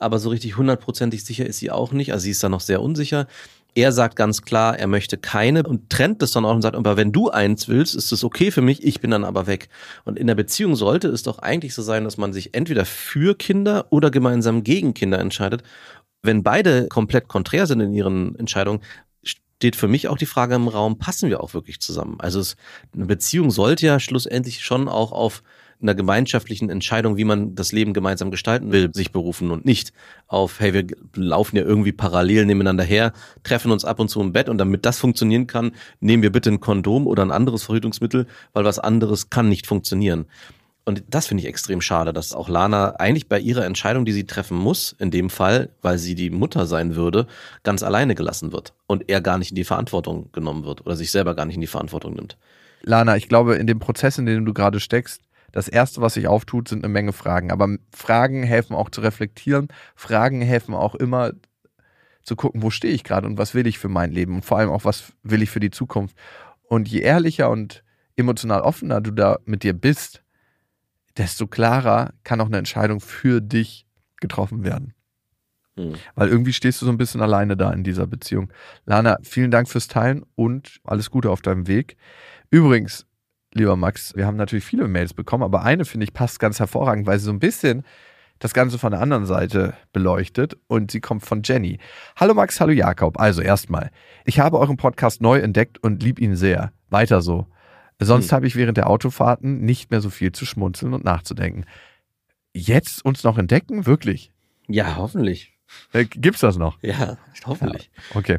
[0.00, 2.12] aber so richtig hundertprozentig sicher ist sie auch nicht.
[2.12, 3.28] Also sie ist da noch sehr unsicher.
[3.76, 6.96] Er sagt ganz klar, er möchte keine und trennt das dann auch und sagt, aber
[6.96, 9.68] wenn du eins willst, ist es okay für mich, ich bin dann aber weg.
[10.04, 13.36] Und in der Beziehung sollte es doch eigentlich so sein, dass man sich entweder für
[13.36, 15.64] Kinder oder gemeinsam gegen Kinder entscheidet.
[16.22, 18.80] Wenn beide komplett konträr sind in ihren Entscheidungen,
[19.24, 22.16] steht für mich auch die Frage im Raum, passen wir auch wirklich zusammen?
[22.18, 22.56] Also es,
[22.94, 25.42] eine Beziehung sollte ja schlussendlich schon auch auf
[25.84, 29.92] einer gemeinschaftlichen Entscheidung, wie man das Leben gemeinsam gestalten will, sich berufen und nicht
[30.26, 33.12] auf, hey, wir laufen ja irgendwie parallel nebeneinander her,
[33.44, 36.50] treffen uns ab und zu im Bett und damit das funktionieren kann, nehmen wir bitte
[36.50, 40.26] ein Kondom oder ein anderes Verhütungsmittel, weil was anderes kann nicht funktionieren.
[40.86, 44.26] Und das finde ich extrem schade, dass auch Lana eigentlich bei ihrer Entscheidung, die sie
[44.26, 47.26] treffen muss, in dem Fall, weil sie die Mutter sein würde,
[47.62, 51.10] ganz alleine gelassen wird und er gar nicht in die Verantwortung genommen wird oder sich
[51.10, 52.36] selber gar nicht in die Verantwortung nimmt.
[52.82, 55.22] Lana, ich glaube, in dem Prozess, in dem du gerade steckst,
[55.54, 57.52] das Erste, was sich auftut, sind eine Menge Fragen.
[57.52, 59.68] Aber Fragen helfen auch zu reflektieren.
[59.94, 61.30] Fragen helfen auch immer
[62.24, 64.58] zu gucken, wo stehe ich gerade und was will ich für mein Leben und vor
[64.58, 66.16] allem auch, was will ich für die Zukunft.
[66.64, 67.84] Und je ehrlicher und
[68.16, 70.24] emotional offener du da mit dir bist,
[71.16, 73.86] desto klarer kann auch eine Entscheidung für dich
[74.20, 74.92] getroffen werden.
[75.76, 75.94] Hm.
[76.16, 78.52] Weil irgendwie stehst du so ein bisschen alleine da in dieser Beziehung.
[78.86, 81.96] Lana, vielen Dank fürs Teilen und alles Gute auf deinem Weg.
[82.50, 83.06] Übrigens,
[83.54, 87.06] lieber Max, wir haben natürlich viele Mails bekommen, aber eine finde ich passt ganz hervorragend,
[87.06, 87.84] weil sie so ein bisschen
[88.40, 91.78] das Ganze von der anderen Seite beleuchtet und sie kommt von Jenny.
[92.16, 93.18] Hallo Max, hallo Jakob.
[93.18, 93.90] Also erstmal,
[94.24, 96.72] ich habe euren Podcast neu entdeckt und lieb ihn sehr.
[96.90, 97.46] Weiter so.
[98.00, 98.36] Sonst Hm.
[98.36, 101.64] habe ich während der Autofahrten nicht mehr so viel zu schmunzeln und nachzudenken.
[102.52, 103.86] Jetzt uns noch entdecken?
[103.86, 104.32] Wirklich?
[104.66, 105.56] Ja, hoffentlich.
[105.92, 106.78] Äh, gibt's das noch?
[106.82, 107.90] Ja, hoffentlich.
[108.14, 108.38] Okay.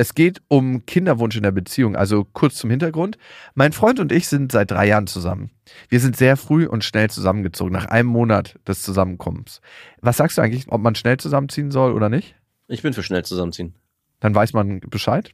[0.00, 1.96] Es geht um Kinderwunsch in der Beziehung.
[1.96, 3.18] Also kurz zum Hintergrund.
[3.54, 5.50] Mein Freund und ich sind seit drei Jahren zusammen.
[5.88, 9.60] Wir sind sehr früh und schnell zusammengezogen, nach einem Monat des Zusammenkommens.
[10.00, 12.36] Was sagst du eigentlich, ob man schnell zusammenziehen soll oder nicht?
[12.68, 13.74] Ich bin für schnell zusammenziehen.
[14.20, 15.30] Dann weiß man Bescheid.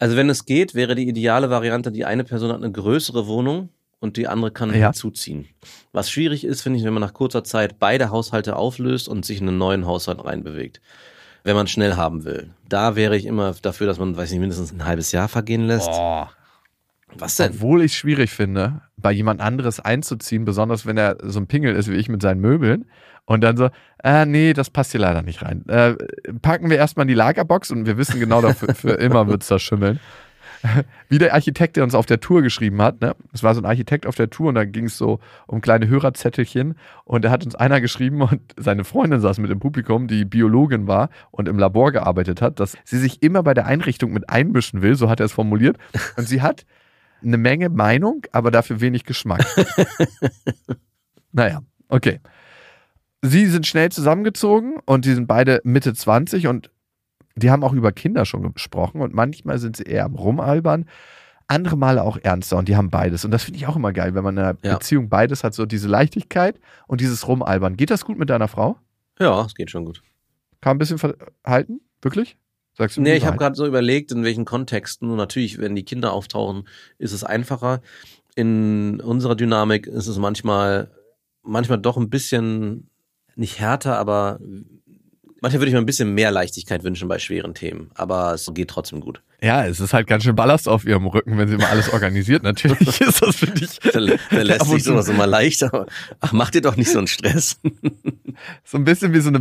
[0.00, 3.68] Also wenn es geht, wäre die ideale Variante, die eine Person hat eine größere Wohnung
[4.00, 4.86] und die andere kann Ja.
[4.88, 5.46] hinzuziehen.
[5.92, 9.40] Was schwierig ist, finde ich, wenn man nach kurzer Zeit beide Haushalte auflöst und sich
[9.40, 10.80] in einen neuen Haushalt reinbewegt.
[11.46, 12.50] Wenn man schnell haben will.
[12.68, 15.86] Da wäre ich immer dafür, dass man, weiß nicht, mindestens ein halbes Jahr vergehen lässt.
[15.86, 16.32] Boah.
[17.18, 17.52] Was denn?
[17.52, 21.76] Obwohl ich es schwierig finde, bei jemand anderes einzuziehen, besonders wenn er so ein Pingel
[21.76, 22.86] ist wie ich mit seinen Möbeln.
[23.26, 23.70] Und dann so,
[24.02, 25.64] äh, nee, das passt hier leider nicht rein.
[25.68, 25.94] Äh,
[26.42, 29.48] packen wir erstmal in die Lagerbox und wir wissen genau, dafür, für immer wird es
[29.48, 30.00] da schimmeln.
[31.08, 33.14] Wie der Architekt, der uns auf der Tour geschrieben hat, ne?
[33.32, 35.88] Es war so ein Architekt auf der Tour und da ging es so um kleine
[35.88, 40.24] Hörerzettelchen und da hat uns einer geschrieben und seine Freundin saß mit im Publikum, die
[40.24, 44.28] Biologin war und im Labor gearbeitet hat, dass sie sich immer bei der Einrichtung mit
[44.28, 45.76] einmischen will, so hat er es formuliert.
[46.16, 46.64] Und sie hat
[47.22, 49.44] eine Menge Meinung, aber dafür wenig Geschmack.
[51.32, 52.20] naja, okay.
[53.22, 56.70] Sie sind schnell zusammengezogen und die sind beide Mitte 20 und
[57.36, 60.86] die haben auch über Kinder schon gesprochen und manchmal sind sie eher am Rumalbern,
[61.48, 63.24] andere Male auch ernster und die haben beides.
[63.24, 64.74] Und das finde ich auch immer geil, wenn man in einer Ja.
[64.74, 67.76] Beziehung beides hat, so diese Leichtigkeit und dieses Rumalbern.
[67.76, 68.76] Geht das gut mit deiner Frau?
[69.20, 70.02] Ja, es geht schon gut.
[70.60, 71.80] Kann ein bisschen verhalten?
[72.02, 72.36] Wirklich?
[72.74, 75.08] Sagst du Nee, ich habe gerade so überlegt, in welchen Kontexten.
[75.10, 76.66] Und natürlich, wenn die Kinder auftauchen,
[76.98, 77.80] ist es einfacher.
[78.34, 80.90] In unserer Dynamik ist es manchmal,
[81.42, 82.90] manchmal doch ein bisschen
[83.34, 84.40] nicht härter, aber
[85.40, 87.90] manchmal würde ich mir ein bisschen mehr Leichtigkeit wünschen bei schweren Themen.
[87.94, 89.22] Aber es geht trotzdem gut.
[89.42, 92.42] Ja, es ist halt ganz schön Ballast auf ihrem Rücken, wenn sie mal alles organisiert.
[92.42, 95.86] Natürlich ist das für dich Da, da lässt sich sowas immer leicht, aber
[96.20, 97.60] ach, mach dir doch nicht so einen Stress.
[98.64, 99.40] so ein bisschen wie so eine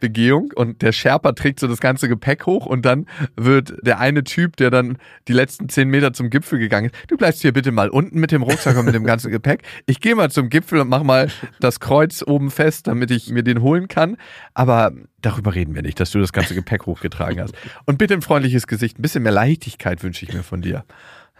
[0.00, 4.24] Bergbegehung und der Sherpa trägt so das ganze Gepäck hoch und dann wird der eine
[4.24, 7.70] Typ, der dann die letzten zehn Meter zum Gipfel gegangen ist, du bleibst hier bitte
[7.70, 9.62] mal unten mit dem Rucksack und mit dem ganzen Gepäck.
[9.86, 11.28] Ich gehe mal zum Gipfel und mach mal
[11.60, 14.16] das Kreuz oben fest, damit ich mir den holen kann.
[14.54, 17.54] Aber darüber reden wir nicht, dass du das ganze Gepäck hochgetragen hast.
[17.84, 20.84] Und bitte ein freundliches Gesicht, ein bisschen mehr Leichtigkeit wünsche ich mir von dir.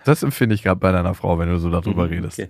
[0.05, 2.42] Das empfinde ich gerade bei deiner Frau, wenn du so darüber redest.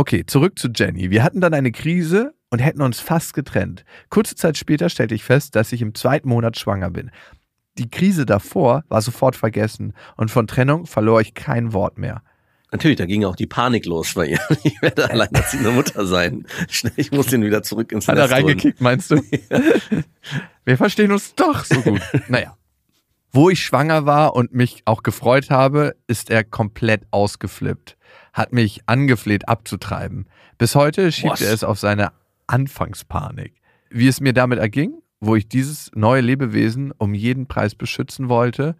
[0.00, 0.24] Okay.
[0.24, 1.10] Zurück zu Jenny.
[1.10, 3.84] Wir hatten dann eine Krise und hätten uns fast getrennt.
[4.08, 7.10] Kurze Zeit später stellte ich fest, dass ich im zweiten Monat schwanger bin.
[7.76, 12.22] Die Krise davor war sofort vergessen und von Trennung verlor ich kein Wort mehr.
[12.72, 14.40] Natürlich, da ging auch die Panik los bei ihr.
[14.64, 16.46] Ich werde alleinerziehende Mutter sein.
[16.70, 18.46] Schnell, ich muss den wieder zurück ins Hat er Nest holen.
[18.46, 19.20] reingekickt, meinst du?
[20.64, 22.00] Wir verstehen uns doch so gut.
[22.28, 22.56] Naja.
[23.32, 27.98] Wo ich schwanger war und mich auch gefreut habe, ist er komplett ausgeflippt.
[28.32, 30.26] Hat mich angefleht abzutreiben.
[30.58, 31.42] Bis heute schiebt Was?
[31.42, 32.12] er es auf seine
[32.46, 33.54] Anfangspanik.
[33.90, 38.76] Wie es mir damit erging, wo ich dieses neue Lebewesen um jeden Preis beschützen wollte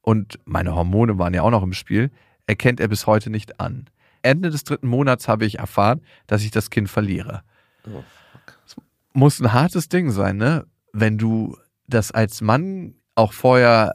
[0.00, 2.10] und meine Hormone waren ja auch noch im Spiel,
[2.46, 3.86] erkennt er bis heute nicht an.
[4.22, 7.42] Ende des dritten Monats habe ich erfahren, dass ich das Kind verliere
[7.86, 8.02] Oh,
[9.12, 10.66] muss ein hartes Ding sein, ne?
[10.92, 13.92] Wenn du das als Mann auch vorher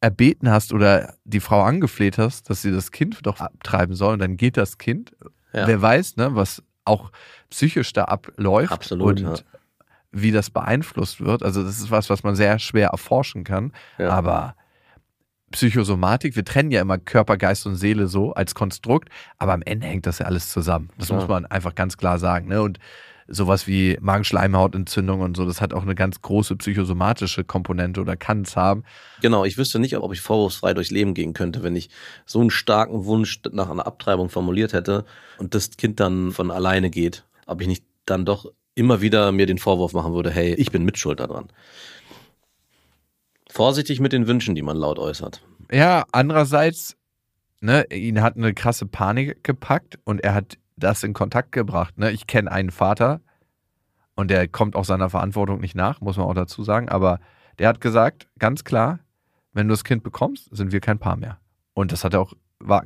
[0.00, 4.20] erbeten hast oder die Frau angefleht hast, dass sie das Kind doch abtreiben soll und
[4.20, 5.16] dann geht das Kind.
[5.52, 5.66] Ja.
[5.66, 7.10] Wer weiß, ne, was auch
[7.50, 9.34] psychisch da abläuft Absolut, und ja.
[10.12, 11.42] wie das beeinflusst wird.
[11.42, 13.72] Also das ist was, was man sehr schwer erforschen kann.
[13.98, 14.10] Ja.
[14.10, 14.54] Aber
[15.50, 19.08] Psychosomatik, wir trennen ja immer Körper, Geist und Seele so als Konstrukt,
[19.38, 20.90] aber am Ende hängt das ja alles zusammen.
[20.98, 22.48] Das muss man einfach ganz klar sagen.
[22.48, 22.60] Ne?
[22.60, 22.78] Und
[23.28, 28.42] sowas wie Magenschleimhautentzündung und so, das hat auch eine ganz große psychosomatische Komponente oder kann
[28.42, 28.84] es haben.
[29.20, 31.90] Genau, ich wüsste nicht, ob ich vorwurfsfrei durchs Leben gehen könnte, wenn ich
[32.24, 35.04] so einen starken Wunsch nach einer Abtreibung formuliert hätte
[35.38, 37.24] und das Kind dann von alleine geht.
[37.46, 40.84] Ob ich nicht dann doch immer wieder mir den Vorwurf machen würde, hey, ich bin
[40.84, 41.48] Mitschuld daran.
[43.50, 45.42] Vorsichtig mit den Wünschen, die man laut äußert.
[45.70, 46.96] Ja, andererseits,
[47.60, 51.98] ne, ihn hat eine krasse Panik gepackt und er hat das in Kontakt gebracht.
[51.98, 52.10] Ne?
[52.10, 53.20] Ich kenne einen Vater
[54.14, 57.20] und der kommt auch seiner Verantwortung nicht nach, muss man auch dazu sagen, aber
[57.58, 59.00] der hat gesagt, ganz klar,
[59.52, 61.38] wenn du das Kind bekommst, sind wir kein Paar mehr.
[61.74, 62.32] Und das hat er auch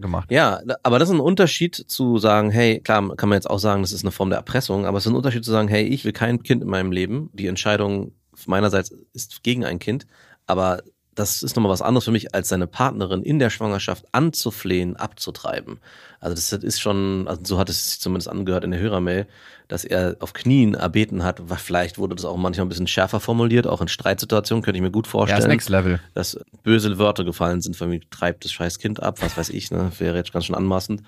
[0.01, 0.31] gemacht.
[0.31, 3.83] Ja, aber das ist ein Unterschied zu sagen, hey, klar, kann man jetzt auch sagen,
[3.83, 6.05] das ist eine Form der Erpressung, aber es ist ein Unterschied zu sagen, hey, ich
[6.05, 7.31] will kein Kind in meinem Leben.
[7.33, 8.13] Die Entscheidung
[8.47, 10.07] meinerseits ist gegen ein Kind,
[10.47, 10.83] aber
[11.15, 15.79] das ist nochmal was anderes für mich, als seine Partnerin in der Schwangerschaft anzuflehen, abzutreiben.
[16.21, 19.27] Also das ist schon, also so hat es sich zumindest angehört in der Hörermail,
[19.69, 21.43] dass er auf Knien erbeten hat.
[21.59, 24.91] Vielleicht wurde das auch manchmal ein bisschen schärfer formuliert, auch in Streitsituationen könnte ich mir
[24.91, 25.41] gut vorstellen.
[25.41, 26.01] Ja, ist Next Level.
[26.15, 29.71] Dass böse Wörter gefallen sind, von mir treibt das scheiß Kind ab, was weiß ich,
[29.71, 31.03] ne, wäre jetzt ganz schön anmaßend.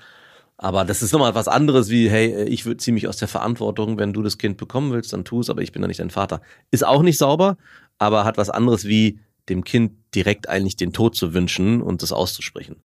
[0.56, 4.12] Aber das ist nochmal was anderes wie, hey, ich ziehe mich aus der Verantwortung, wenn
[4.12, 6.42] du das Kind bekommen willst, dann tu es, aber ich bin doch nicht dein Vater.
[6.70, 7.56] Ist auch nicht sauber,
[7.98, 12.12] aber hat was anderes wie, dem Kind direkt eigentlich den Tod zu wünschen und das
[12.12, 12.82] auszusprechen.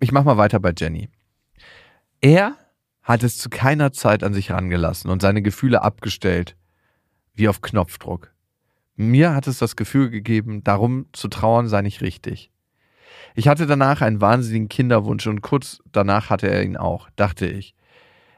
[0.00, 1.08] Ich mach mal weiter bei Jenny.
[2.20, 2.56] Er
[3.02, 6.56] hat es zu keiner Zeit an sich rangelassen und seine Gefühle abgestellt,
[7.34, 8.32] wie auf Knopfdruck.
[8.96, 12.50] Mir hat es das Gefühl gegeben, darum zu trauern sei nicht richtig.
[13.34, 17.74] Ich hatte danach einen wahnsinnigen Kinderwunsch und kurz danach hatte er ihn auch, dachte ich.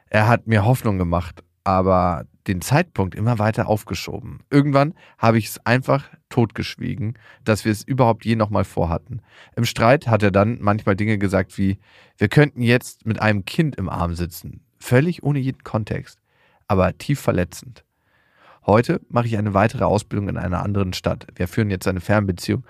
[0.06, 4.40] Er hat mir Hoffnung gemacht, aber den Zeitpunkt immer weiter aufgeschoben.
[4.50, 9.20] Irgendwann habe ich es einfach totgeschwiegen, dass wir es überhaupt je nochmal vorhatten.
[9.56, 11.78] Im Streit hat er dann manchmal Dinge gesagt wie,
[12.16, 14.60] wir könnten jetzt mit einem Kind im Arm sitzen.
[14.78, 16.18] Völlig ohne jeden Kontext,
[16.66, 17.84] aber tief verletzend.
[18.66, 21.26] Heute mache ich eine weitere Ausbildung in einer anderen Stadt.
[21.34, 22.64] Wir führen jetzt eine Fernbeziehung.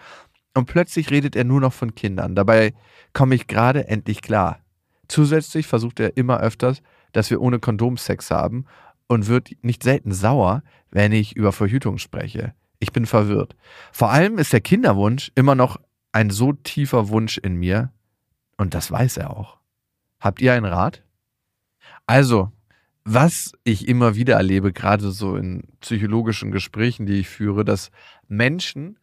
[0.54, 2.34] Und plötzlich redet er nur noch von Kindern.
[2.34, 2.74] Dabei
[3.12, 4.60] komme ich gerade endlich klar.
[5.08, 8.66] Zusätzlich versucht er immer öfters, dass wir ohne Kondom Sex haben
[9.10, 12.54] und wird nicht selten sauer, wenn ich über Verhütung spreche.
[12.78, 13.56] Ich bin verwirrt.
[13.90, 15.80] Vor allem ist der Kinderwunsch immer noch
[16.12, 17.90] ein so tiefer Wunsch in mir
[18.56, 19.58] und das weiß er auch.
[20.20, 21.02] Habt ihr einen Rat?
[22.06, 22.52] Also,
[23.02, 27.90] was ich immer wieder erlebe, gerade so in psychologischen Gesprächen, die ich führe, dass
[28.28, 28.96] Menschen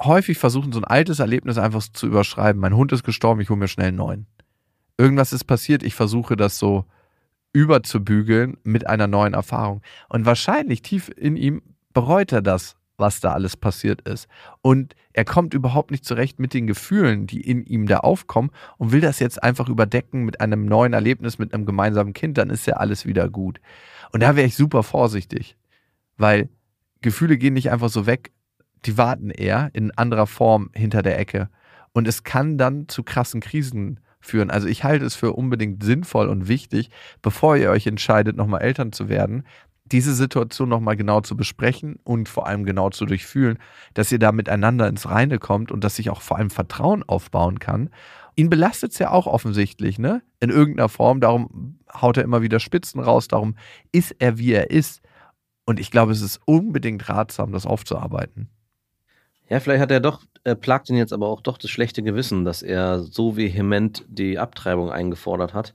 [0.00, 2.60] häufig versuchen, so ein altes Erlebnis einfach zu überschreiben.
[2.60, 4.26] Mein Hund ist gestorben, ich hole mir schnell einen neuen.
[4.98, 6.84] Irgendwas ist passiert, ich versuche das so
[7.52, 9.82] überzubügeln mit einer neuen Erfahrung.
[10.08, 11.62] Und wahrscheinlich tief in ihm
[11.92, 14.28] bereut er das, was da alles passiert ist.
[14.62, 18.92] Und er kommt überhaupt nicht zurecht mit den Gefühlen, die in ihm da aufkommen und
[18.92, 22.66] will das jetzt einfach überdecken mit einem neuen Erlebnis, mit einem gemeinsamen Kind, dann ist
[22.66, 23.60] ja alles wieder gut.
[24.12, 25.56] Und da wäre ich super vorsichtig,
[26.16, 26.48] weil
[27.00, 28.30] Gefühle gehen nicht einfach so weg,
[28.84, 31.48] die warten eher in anderer Form hinter der Ecke.
[31.92, 34.50] Und es kann dann zu krassen Krisen führen.
[34.50, 38.92] Also ich halte es für unbedingt sinnvoll und wichtig, bevor ihr euch entscheidet, nochmal Eltern
[38.92, 39.44] zu werden,
[39.84, 43.58] diese Situation nochmal genau zu besprechen und vor allem genau zu durchfühlen,
[43.94, 47.58] dass ihr da miteinander ins Reine kommt und dass sich auch vor allem Vertrauen aufbauen
[47.58, 47.90] kann.
[48.34, 50.22] Ihn belastet es ja auch offensichtlich, ne?
[50.40, 51.20] In irgendeiner Form.
[51.20, 53.28] Darum haut er immer wieder Spitzen raus.
[53.28, 53.56] Darum
[53.92, 55.02] ist er, wie er ist.
[55.66, 58.48] Und ich glaube, es ist unbedingt ratsam, das aufzuarbeiten.
[59.48, 62.44] Ja, vielleicht hat er doch, äh, plagt ihn jetzt aber auch doch das schlechte Gewissen,
[62.44, 65.74] dass er so vehement die Abtreibung eingefordert hat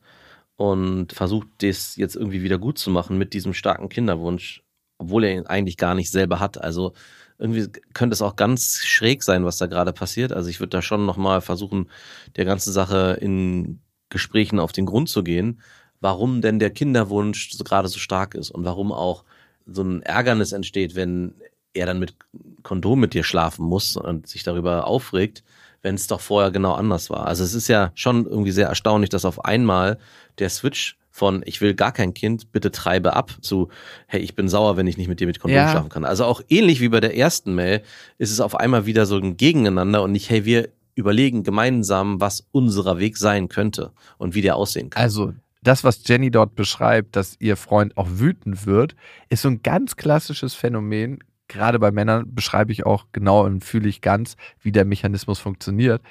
[0.56, 4.63] und versucht, das jetzt irgendwie wieder gut zu machen mit diesem starken Kinderwunsch,
[4.97, 6.60] obwohl er ihn eigentlich gar nicht selber hat.
[6.62, 6.93] Also
[7.38, 10.34] irgendwie könnte es auch ganz schräg sein, was da gerade passiert.
[10.34, 11.89] Also ich würde da schon nochmal versuchen,
[12.36, 15.62] der ganzen Sache in Gesprächen auf den Grund zu gehen,
[15.99, 19.23] warum denn der Kinderwunsch gerade so stark ist und warum auch
[19.67, 21.36] so ein Ärgernis entsteht, wenn
[21.73, 22.15] er dann mit
[22.63, 25.43] Kondom mit dir schlafen muss und sich darüber aufregt,
[25.82, 27.27] wenn es doch vorher genau anders war.
[27.27, 29.97] Also es ist ja schon irgendwie sehr erstaunlich, dass auf einmal
[30.39, 33.69] der Switch von ich will gar kein Kind, bitte treibe ab zu
[34.08, 35.71] hey, ich bin sauer, wenn ich nicht mit dir mit Kondom Ja.
[35.71, 36.06] schlafen kann.
[36.06, 37.82] Also auch ähnlich wie bei der ersten Mail
[38.17, 42.47] ist es auf einmal wieder so ein Gegeneinander und nicht hey, wir überlegen gemeinsam, was
[42.51, 45.03] unserer Weg sein könnte und wie der aussehen kann.
[45.03, 48.95] Also, das, was Jenny dort beschreibt, dass ihr Freund auch wütend wird,
[49.30, 51.20] ist so ein ganz klassisches Phänomen.
[51.48, 56.02] Gerade bei Männern beschreibe ich auch genau und fühle ich ganz, wie der Mechanismus funktioniert.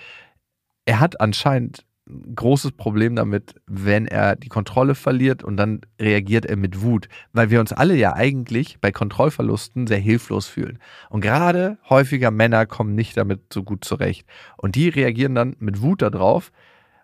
[0.85, 6.47] Er hat anscheinend ein großes Problem damit, wenn er die Kontrolle verliert und dann reagiert
[6.47, 10.79] er mit Wut, weil wir uns alle ja eigentlich bei Kontrollverlusten sehr hilflos fühlen.
[11.11, 14.27] Und gerade häufiger Männer kommen nicht damit so gut zurecht.
[14.57, 16.53] Und die reagieren dann mit Wut darauf.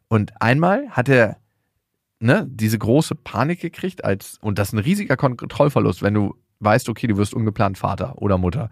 [0.08, 1.38] Und einmal hat er
[2.20, 6.88] ne, diese große Panik gekriegt als, und das ist ein riesiger Kontrollverlust, wenn du weißt,
[6.88, 8.70] okay, du wirst ungeplant Vater oder Mutter.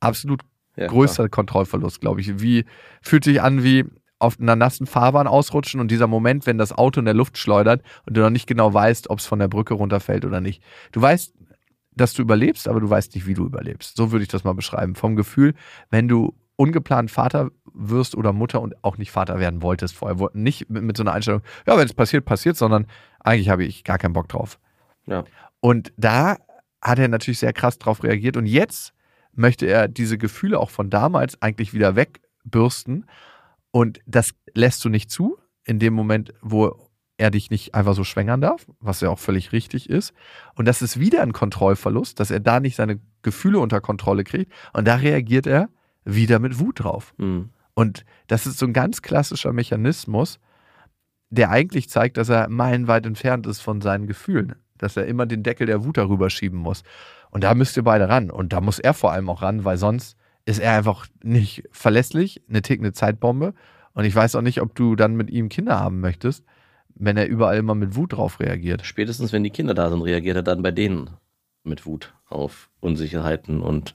[0.00, 0.42] Absolut
[0.76, 2.40] Ja, größter Kontrollverlust, glaube ich.
[2.40, 2.64] Wie
[3.02, 3.84] fühlt sich an wie
[4.18, 7.82] auf einer nassen Fahrbahn ausrutschen und dieser Moment, wenn das Auto in der Luft schleudert
[8.06, 10.62] und du noch nicht genau weißt, ob es von der Brücke runterfällt oder nicht.
[10.92, 11.34] Du weißt,
[11.94, 13.96] dass du überlebst, aber du weißt nicht, wie du überlebst.
[13.96, 14.94] So würde ich das mal beschreiben.
[14.94, 15.54] Vom Gefühl,
[15.90, 20.30] wenn du ungeplant Vater wirst oder Mutter und auch nicht Vater werden wolltest vorher.
[20.34, 22.86] Nicht mit, mit so einer Einstellung, ja, wenn es passiert, passiert, sondern
[23.20, 24.58] eigentlich habe ich gar keinen Bock drauf.
[25.06, 25.24] Ja.
[25.60, 26.36] Und da
[26.82, 28.36] hat er natürlich sehr krass drauf reagiert.
[28.36, 28.92] Und jetzt
[29.32, 33.06] möchte er diese Gefühle auch von damals eigentlich wieder wegbürsten.
[33.70, 38.04] Und das lässt du nicht zu, in dem Moment, wo er dich nicht einfach so
[38.04, 40.12] schwängern darf, was ja auch völlig richtig ist.
[40.54, 44.52] Und das ist wieder ein Kontrollverlust, dass er da nicht seine Gefühle unter Kontrolle kriegt.
[44.72, 45.68] Und da reagiert er
[46.04, 47.14] wieder mit Wut drauf.
[47.18, 47.50] Mhm.
[47.74, 50.40] Und das ist so ein ganz klassischer Mechanismus,
[51.30, 54.56] der eigentlich zeigt, dass er meilenweit entfernt ist von seinen Gefühlen.
[54.82, 56.82] Dass er immer den Deckel der Wut darüber schieben muss.
[57.30, 58.30] Und da müsst ihr beide ran.
[58.30, 62.42] Und da muss er vor allem auch ran, weil sonst ist er einfach nicht verlässlich,
[62.48, 63.54] eine tickende Zeitbombe.
[63.94, 66.44] Und ich weiß auch nicht, ob du dann mit ihm Kinder haben möchtest,
[66.94, 68.84] wenn er überall immer mit Wut drauf reagiert.
[68.84, 71.10] Spätestens, wenn die Kinder da sind, reagiert er dann bei denen
[71.64, 73.94] mit Wut auf Unsicherheiten und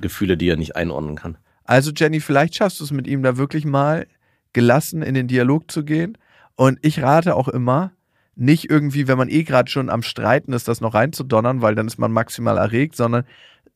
[0.00, 1.36] Gefühle, die er nicht einordnen kann.
[1.64, 4.06] Also Jenny, vielleicht schaffst du es mit ihm da wirklich mal
[4.52, 6.18] gelassen in den Dialog zu gehen.
[6.54, 7.92] Und ich rate auch immer,
[8.34, 11.86] nicht irgendwie, wenn man eh gerade schon am Streiten ist, das noch reinzudonnern, weil dann
[11.86, 13.24] ist man maximal erregt, sondern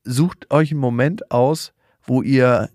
[0.05, 2.71] sucht euch einen Moment aus, wo ihr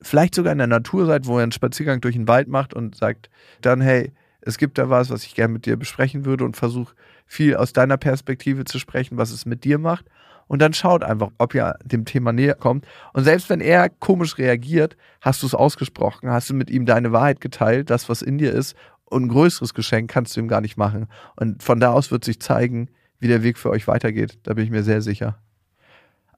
[0.00, 2.94] vielleicht sogar in der Natur seid, wo ihr einen Spaziergang durch den Wald macht und
[2.94, 3.30] sagt
[3.60, 6.94] dann, hey, es gibt da was, was ich gerne mit dir besprechen würde und versuch
[7.26, 10.06] viel aus deiner Perspektive zu sprechen, was es mit dir macht.
[10.46, 12.86] Und dann schaut einfach, ob ihr dem Thema näher kommt.
[13.12, 17.10] Und selbst wenn er komisch reagiert, hast du es ausgesprochen, hast du mit ihm deine
[17.10, 18.76] Wahrheit geteilt, das, was in dir ist.
[19.08, 21.06] Und ein größeres Geschenk kannst du ihm gar nicht machen.
[21.36, 24.38] Und von da aus wird sich zeigen, wie der Weg für euch weitergeht.
[24.42, 25.38] Da bin ich mir sehr sicher.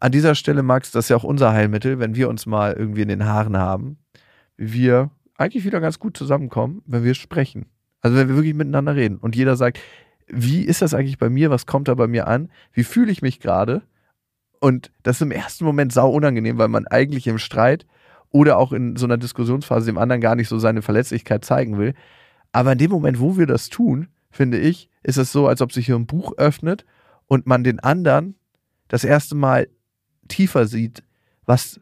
[0.01, 3.03] An dieser Stelle, Max, das ist ja auch unser Heilmittel, wenn wir uns mal irgendwie
[3.03, 3.99] in den Haaren haben,
[4.57, 7.67] wir eigentlich wieder ganz gut zusammenkommen, wenn wir sprechen.
[8.01, 9.81] Also wenn wir wirklich miteinander reden und jeder sagt,
[10.29, 11.51] wie ist das eigentlich bei mir?
[11.51, 12.51] Was kommt da bei mir an?
[12.73, 13.83] Wie fühle ich mich gerade?
[14.61, 17.87] Und das ist im ersten Moment sau unangenehm, weil man eigentlich im Streit
[18.31, 21.95] oder auch in so einer Diskussionsphase dem anderen gar nicht so seine Verletzlichkeit zeigen will.
[22.53, 25.73] Aber in dem Moment, wo wir das tun, finde ich, ist es so, als ob
[25.73, 26.85] sich hier ein Buch öffnet
[27.27, 28.35] und man den anderen
[28.89, 29.69] das erste Mal
[30.29, 31.03] tiefer sieht,
[31.45, 31.81] was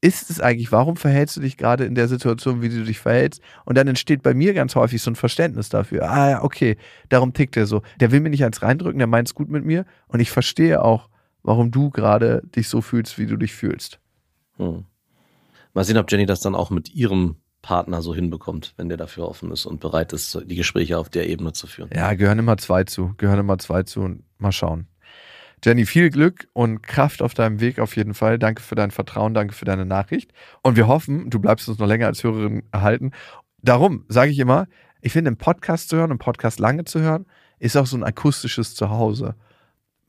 [0.00, 0.72] ist es eigentlich?
[0.72, 3.40] Warum verhältst du dich gerade in der Situation, wie du dich verhältst?
[3.64, 6.10] Und dann entsteht bei mir ganz häufig so ein Verständnis dafür.
[6.10, 6.76] Ah ja, okay,
[7.08, 7.82] darum tickt er so.
[8.00, 9.86] Der will mir nicht eins reindrücken, der meint es gut mit mir.
[10.08, 11.08] Und ich verstehe auch,
[11.44, 14.00] warum du gerade dich so fühlst, wie du dich fühlst.
[14.56, 14.84] Hm.
[15.72, 19.28] Mal sehen, ob Jenny das dann auch mit ihrem Partner so hinbekommt, wenn der dafür
[19.28, 21.90] offen ist und bereit ist, die Gespräche auf der Ebene zu führen.
[21.94, 23.14] Ja, gehören immer zwei zu.
[23.16, 24.88] Gehören immer zwei zu und mal schauen.
[25.64, 28.36] Jenny, viel Glück und Kraft auf deinem Weg auf jeden Fall.
[28.40, 30.32] Danke für dein Vertrauen, danke für deine Nachricht.
[30.62, 33.12] Und wir hoffen, du bleibst uns noch länger als Hörerin erhalten.
[33.58, 34.66] Darum sage ich immer,
[35.00, 37.26] ich finde, einen Podcast zu hören, einen Podcast lange zu hören,
[37.60, 39.36] ist auch so ein akustisches Zuhause.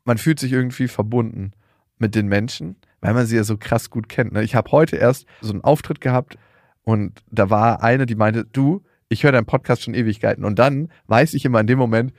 [0.05, 1.51] Man fühlt sich irgendwie verbunden
[1.99, 4.33] mit den Menschen, weil man sie ja so krass gut kennt.
[4.33, 4.43] ne?
[4.43, 6.39] Ich habe heute erst so einen Auftritt gehabt
[6.83, 10.43] und da war eine, die meinte, du, ich höre deinen Podcast schon Ewigkeiten.
[10.43, 12.13] Und dann weiß ich immer in dem Moment,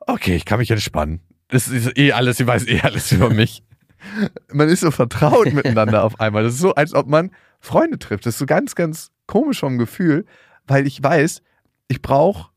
[0.00, 1.20] okay, ich kann mich entspannen.
[1.48, 3.62] Das ist eh alles, sie weiß eh alles über mich.
[4.52, 6.44] Man ist so vertraut miteinander auf einmal.
[6.44, 8.26] Das ist so, als ob man Freunde trifft.
[8.26, 10.24] Das ist so ganz, ganz komisch vom Gefühl,
[10.68, 11.42] weil ich weiß,
[11.88, 12.50] ich brauche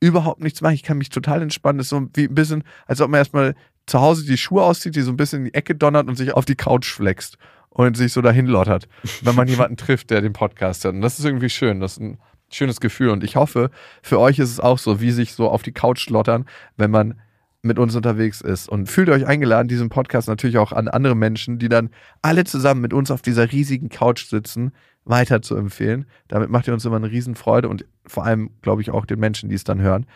[0.00, 0.74] überhaupt nichts machen.
[0.74, 1.76] Ich kann mich total entspannen.
[1.76, 3.54] Das ist so wie ein bisschen, als ob man erstmal
[3.86, 6.32] zu Hause die Schuhe auszieht, die so ein bisschen in die Ecke donnert und sich
[6.32, 7.36] auf die Couch flext
[7.76, 8.88] und sich so dahin lottert,
[9.20, 10.94] wenn man jemanden trifft, der den Podcast hat.
[10.94, 11.80] Und das ist irgendwie schön.
[11.80, 12.18] Das ist ein
[12.50, 13.10] schönes Gefühl.
[13.10, 13.70] Und ich hoffe,
[14.02, 16.46] für euch ist es auch so, wie sich so auf die Couch lottern,
[16.76, 17.20] wenn man
[17.60, 18.68] mit uns unterwegs ist.
[18.68, 21.90] Und fühlt euch eingeladen, diesen Podcast natürlich auch an andere Menschen, die dann
[22.22, 24.72] alle zusammen mit uns auf dieser riesigen Couch sitzen,
[25.04, 26.06] weiter zu empfehlen.
[26.28, 29.50] Damit macht ihr uns immer eine Riesenfreude und vor allem, glaube ich, auch den Menschen,
[29.50, 30.06] die es dann hören.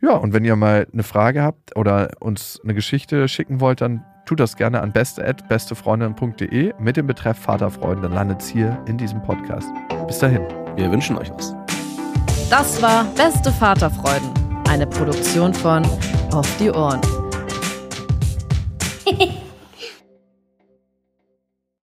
[0.00, 4.04] Ja, und wenn ihr mal eine Frage habt oder uns eine Geschichte schicken wollt, dann
[4.24, 8.02] tut das gerne an beste@bestefreundin.de mit dem Betreff Vaterfreunde.
[8.02, 9.68] Dann landet es hier in diesem Podcast.
[10.06, 10.42] Bis dahin.
[10.76, 11.54] Wir wünschen euch was.
[12.50, 14.28] Das war Beste Vaterfreuden,
[14.68, 15.84] eine Produktion von
[16.32, 17.00] Auf die Ohren.